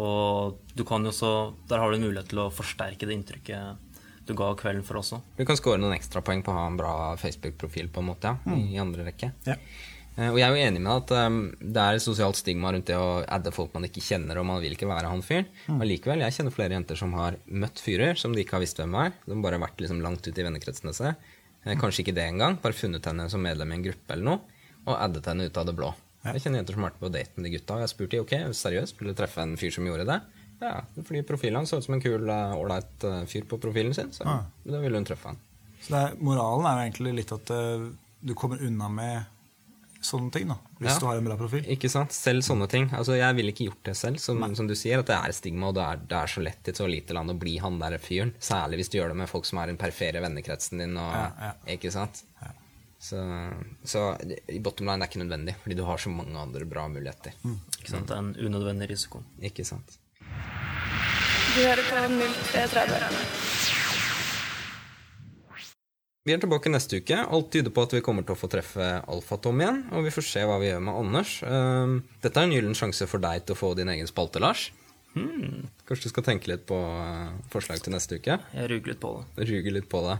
Og 0.00 0.56
du 0.72 0.84
kan 0.88 1.04
jo 1.04 1.12
så, 1.12 1.32
der 1.68 1.82
har 1.82 1.92
du 1.92 1.98
en 1.98 2.06
mulighet 2.06 2.30
til 2.32 2.40
å 2.40 2.48
forsterke 2.54 3.08
det 3.08 3.18
inntrykket 3.18 3.90
du 4.30 4.34
ga 4.38 4.50
kvelden 4.54 4.84
for 4.86 5.00
også. 5.00 5.20
Du 5.36 5.44
kan 5.48 5.58
score 5.58 5.80
noen 5.80 5.96
ekstrapoeng 5.96 6.44
på 6.46 6.52
å 6.52 6.56
ha 6.56 6.66
en 6.70 6.78
bra 6.78 6.92
Facebook-profil 7.20 7.90
på 7.92 8.02
en 8.02 8.08
måte, 8.12 8.32
ja, 8.46 8.56
i 8.56 8.78
andre 8.80 9.08
rekke. 9.10 9.32
Ja. 9.48 9.56
Eh, 10.16 10.28
Og 10.30 10.38
jeg 10.40 10.46
er 10.46 10.54
jo 10.56 10.68
enig 10.68 10.82
med 10.82 10.92
at 10.92 11.12
um, 11.28 11.40
det 11.60 11.82
er 11.82 11.98
et 11.98 12.04
sosialt 12.04 12.38
stigma 12.40 12.72
rundt 12.74 12.88
det 12.90 12.98
å 12.98 13.22
adde 13.24 13.52
folk 13.54 13.72
man 13.76 13.86
ikke 13.88 14.02
kjenner, 14.04 14.40
og 14.40 14.48
man 14.48 14.62
vil 14.62 14.74
ikke 14.76 14.88
være 14.90 15.10
han 15.12 15.22
fyren. 15.24 15.48
Men 15.70 15.86
likevel, 15.88 16.24
jeg 16.26 16.38
kjenner 16.38 16.54
flere 16.54 16.76
jenter 16.76 16.98
som 16.98 17.14
har 17.18 17.38
møtt 17.46 17.80
fyrer 17.82 18.18
som 18.20 18.34
de 18.34 18.42
ikke 18.44 18.58
har 18.58 18.64
visst 18.64 18.80
hvem 18.80 18.96
er. 19.04 19.14
De 19.26 19.38
bare 19.40 19.58
har 19.60 19.66
vært 19.68 19.80
liksom 19.84 20.02
langt 20.04 20.26
ute 20.26 20.36
i 20.40 20.46
vennekretsene 20.46 20.94
sine. 20.96 21.14
Eh, 21.64 21.76
Kanskje 21.80 22.04
ikke 22.04 22.16
det 22.16 22.26
engang, 22.26 22.58
bare 22.62 22.76
funnet 22.76 23.06
henne 23.06 23.28
som 23.32 23.42
medlem 23.44 23.72
i 23.72 23.78
en 23.78 23.86
gruppe 23.90 24.16
eller 24.16 24.28
noe, 24.32 24.62
og 24.86 24.94
addet 24.96 25.28
henne 25.30 25.48
ut 25.48 25.60
av 25.60 25.68
det 25.68 25.76
blå. 25.78 25.92
Jeg 26.24 26.42
kjenner 26.44 26.60
jenter 26.60 26.76
som 26.76 26.84
har 26.84 26.90
vært 26.90 27.00
på 27.00 27.08
date 27.14 27.36
med 27.36 27.46
de 27.48 27.54
gutta, 27.54 27.74
og 27.74 27.80
jeg 27.80 27.86
har 27.86 27.92
spurt 27.94 28.12
de, 28.12 28.20
ok, 28.20 28.34
seriøst, 28.56 28.98
vil 29.00 29.08
du 29.08 29.16
treffe 29.16 29.40
en 29.40 29.56
fyr 29.60 29.72
som 29.72 29.86
gjorde 29.88 30.04
det? 30.08 30.18
Ja, 30.60 30.74
fordi 31.08 31.22
profilen 31.24 31.62
hans 31.62 31.70
så 31.72 31.78
ut 31.80 31.86
som 31.86 31.94
en 31.96 32.02
kul, 32.04 32.28
eh, 32.28 32.56
ålreit 32.60 33.04
eh, 33.08 33.22
fyr 33.30 33.46
på 33.48 33.56
profilen 33.62 33.96
sin, 33.96 34.10
så 34.12 34.26
ja. 34.26 34.34
da 34.68 34.80
ville 34.82 35.00
hun 35.00 35.06
treffe 35.08 35.30
han. 35.32 35.38
Så 35.80 35.94
er, 35.96 36.16
moralen 36.20 36.66
er 36.68 36.82
egentlig 36.84 37.14
litt 37.22 37.30
at 37.32 37.52
uh, 37.56 37.86
du 38.20 38.34
kommer 38.36 38.60
unna 38.60 38.90
med 38.92 39.22
sånne 40.02 40.32
ting, 40.32 40.48
da, 40.48 40.56
hvis 40.80 40.90
Ja. 40.94 40.98
du 40.98 41.06
har 41.06 41.16
en 41.20 41.24
bra 41.28 41.36
profil. 41.36 41.64
Ikke 41.68 41.90
sant? 41.92 42.12
Selv 42.16 42.40
sånne 42.46 42.68
ting. 42.68 42.88
Altså, 42.96 43.16
jeg 43.18 43.36
ville 43.36 43.52
ikke 43.52 43.66
gjort 43.68 43.82
det 43.84 43.96
selv, 43.96 44.16
som, 44.18 44.40
som 44.56 44.66
du 44.66 44.74
sier, 44.74 44.98
at 45.02 45.06
det 45.10 45.16
er 45.16 45.32
stigma, 45.36 45.68
og 45.68 45.74
det 45.76 45.82
er, 45.84 45.96
det 46.08 46.16
er 46.22 46.26
så 46.32 46.40
lett 46.42 46.66
i 46.66 46.70
et 46.72 46.76
så 46.80 46.88
lite 46.88 47.12
land 47.16 47.30
å 47.30 47.38
bli 47.38 47.58
han 47.60 47.78
der 47.78 47.98
fyren. 47.98 48.32
Særlig 48.40 48.80
hvis 48.80 48.90
du 48.90 48.98
gjør 48.98 49.08
det 49.12 49.16
med 49.20 49.28
folk 49.28 49.44
som 49.46 49.58
er 49.60 49.68
i 49.68 49.74
den 49.74 49.80
perifere 49.80 50.22
vennekretsen 50.24 50.78
din. 50.80 50.96
Og, 50.96 51.12
Ja, 51.12 51.26
ja. 51.40 51.52
Ikke 51.76 51.92
sant? 51.92 52.22
Ja. 52.40 52.52
Så, 53.00 53.16
så 53.84 54.00
i 54.48 54.58
bottom 54.60 54.86
line 54.88 55.00
det 55.00 55.06
er 55.08 55.12
ikke 55.12 55.22
nødvendig, 55.24 55.54
fordi 55.62 55.76
du 55.78 55.84
har 55.88 55.96
så 56.02 56.10
mange 56.12 56.36
andre 56.36 56.64
bra 56.68 56.88
muligheter. 56.88 57.32
Ikke 57.80 57.90
sant? 57.94 58.08
Det 58.08 58.16
er 58.16 58.24
en 58.24 58.34
unødvendig 58.36 58.90
risiko. 58.90 59.22
Ikke 59.40 59.64
sant? 59.64 59.96
Du 60.20 61.60
hører 61.64 61.82
på 61.88 61.96
0330. 61.96 63.69
Vi 66.28 66.34
er 66.34 66.40
tilbake 66.42 66.68
neste 66.68 66.98
uke. 67.00 67.16
Alt 67.16 67.46
tyder 67.54 67.72
på 67.72 67.80
at 67.86 67.94
vi 67.96 68.02
kommer 68.04 68.24
til 68.26 68.34
å 68.34 68.38
få 68.38 68.48
treffe 68.52 68.86
Alfatom 69.08 69.62
igjen. 69.62 69.78
Og 69.96 70.04
vi 70.04 70.10
får 70.12 70.26
se 70.28 70.42
hva 70.44 70.58
vi 70.60 70.68
gjør 70.68 70.82
med 70.84 70.98
Anders. 71.00 71.38
Ehm, 71.48 71.94
Dette 72.20 72.36
er 72.36 72.44
en 72.44 72.52
gyllen 72.52 72.76
sjanse 72.76 73.08
for 73.08 73.24
deg 73.24 73.46
til 73.46 73.56
å 73.56 73.60
få 73.60 73.70
din 73.78 73.88
egen 73.88 74.10
spalte, 74.10 74.42
Lars. 74.42 74.66
Hmm. 75.14 75.70
Kanskje 75.88 76.10
du 76.10 76.12
skal 76.12 76.26
tenke 76.26 76.52
litt 76.52 76.66
på 76.68 76.76
eh, 76.76 77.30
forslag 77.48 77.80
til 77.80 77.96
neste 77.96 78.20
uke? 78.20 78.36
Jeg 78.52 78.68
ruger 78.68 78.92
litt 78.92 79.00
på 79.00 79.14
det. 79.16 79.48
Ruger 79.48 79.76
litt 79.78 79.88
på 79.88 80.02
det. 80.10 80.18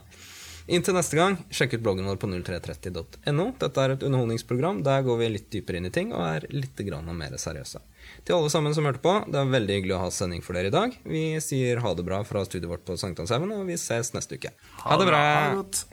Inntil 0.72 0.96
neste 0.96 1.20
gang, 1.20 1.36
sjekk 1.52 1.76
ut 1.76 1.84
bloggen 1.84 2.08
vår 2.08 2.16
på 2.22 2.32
0330.no. 2.32 3.46
Dette 3.60 3.84
er 3.84 3.92
et 3.92 4.08
underholdningsprogram. 4.08 4.80
Der 4.86 5.04
går 5.04 5.20
vi 5.20 5.30
litt 5.34 5.52
dypere 5.52 5.82
inn 5.82 5.90
i 5.90 5.92
ting 5.92 6.14
og 6.16 6.24
er 6.24 6.48
litt 6.48 6.80
mer 7.12 7.36
seriøse. 7.36 7.84
Til 8.24 8.36
alle 8.36 8.50
sammen 8.52 8.74
som 8.76 8.86
hørte 8.88 9.02
på, 9.04 9.14
det 9.30 9.40
er 9.40 9.54
veldig 9.54 9.78
hyggelig 9.78 9.96
å 9.96 10.02
ha 10.04 10.10
sending 10.14 10.44
for 10.44 10.58
dere 10.58 10.72
i 10.72 10.74
dag. 10.74 10.96
Vi 11.04 11.24
sier 11.44 11.80
ha 11.84 11.94
det 11.96 12.06
bra 12.06 12.20
fra 12.28 12.44
studioet 12.46 12.74
vårt 12.76 12.86
på 12.88 12.98
Sankthanshaugen, 13.00 13.54
og 13.56 13.64
vi 13.70 13.80
ses 13.80 14.14
neste 14.16 14.40
uke. 14.40 14.52
Ha 14.84 15.00
det 15.00 15.08
bra! 15.08 15.24
Ha 15.24 15.48
det 15.48 15.62
godt. 15.64 15.86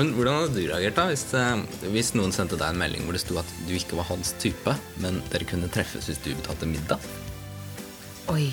Men 0.00 0.14
hvordan 0.16 0.38
hadde 0.38 0.54
du 0.56 0.62
reagert 0.64 0.96
da 0.96 1.02
hvis, 1.10 1.26
eh, 1.36 1.88
hvis 1.92 2.14
noen 2.16 2.32
sendte 2.32 2.56
deg 2.56 2.72
en 2.72 2.78
melding 2.80 3.02
hvor 3.04 3.12
det 3.12 3.20
sto 3.20 3.36
at 3.36 3.50
du 3.68 3.74
ikke 3.76 3.98
var 3.98 4.06
hans 4.08 4.30
type, 4.40 4.72
men 5.02 5.18
dere 5.28 5.44
kunne 5.44 5.68
treffes 5.68 6.08
hvis 6.08 6.22
du 6.24 6.30
betalte 6.32 6.68
middag? 6.70 7.04
Oi, 8.32 8.46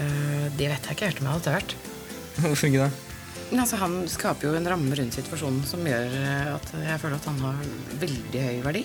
øh, 0.00 0.46
det 0.58 0.70
vet 0.70 0.86
jeg 0.88 0.96
ikke 0.96 1.10
helt 1.10 1.20
om 1.22 1.28
jeg 1.28 1.36
hadde 1.36 1.50
tørt. 1.50 1.76
Hvorfor 2.42 2.66
ikke 2.66 2.86
det? 2.86 2.92
Altså, 3.54 3.76
han 3.78 4.00
skaper 4.10 4.48
jo 4.48 4.56
en 4.58 4.70
ramme 4.70 4.96
rundt 4.98 5.14
situasjonen 5.14 5.62
som 5.68 5.84
gjør 5.86 6.16
øh, 6.22 6.54
at 6.56 6.74
jeg 6.80 7.00
føler 7.02 7.20
at 7.20 7.30
han 7.30 7.44
har 7.44 7.62
veldig 8.02 8.48
høy 8.48 8.64
verdi. 8.66 8.84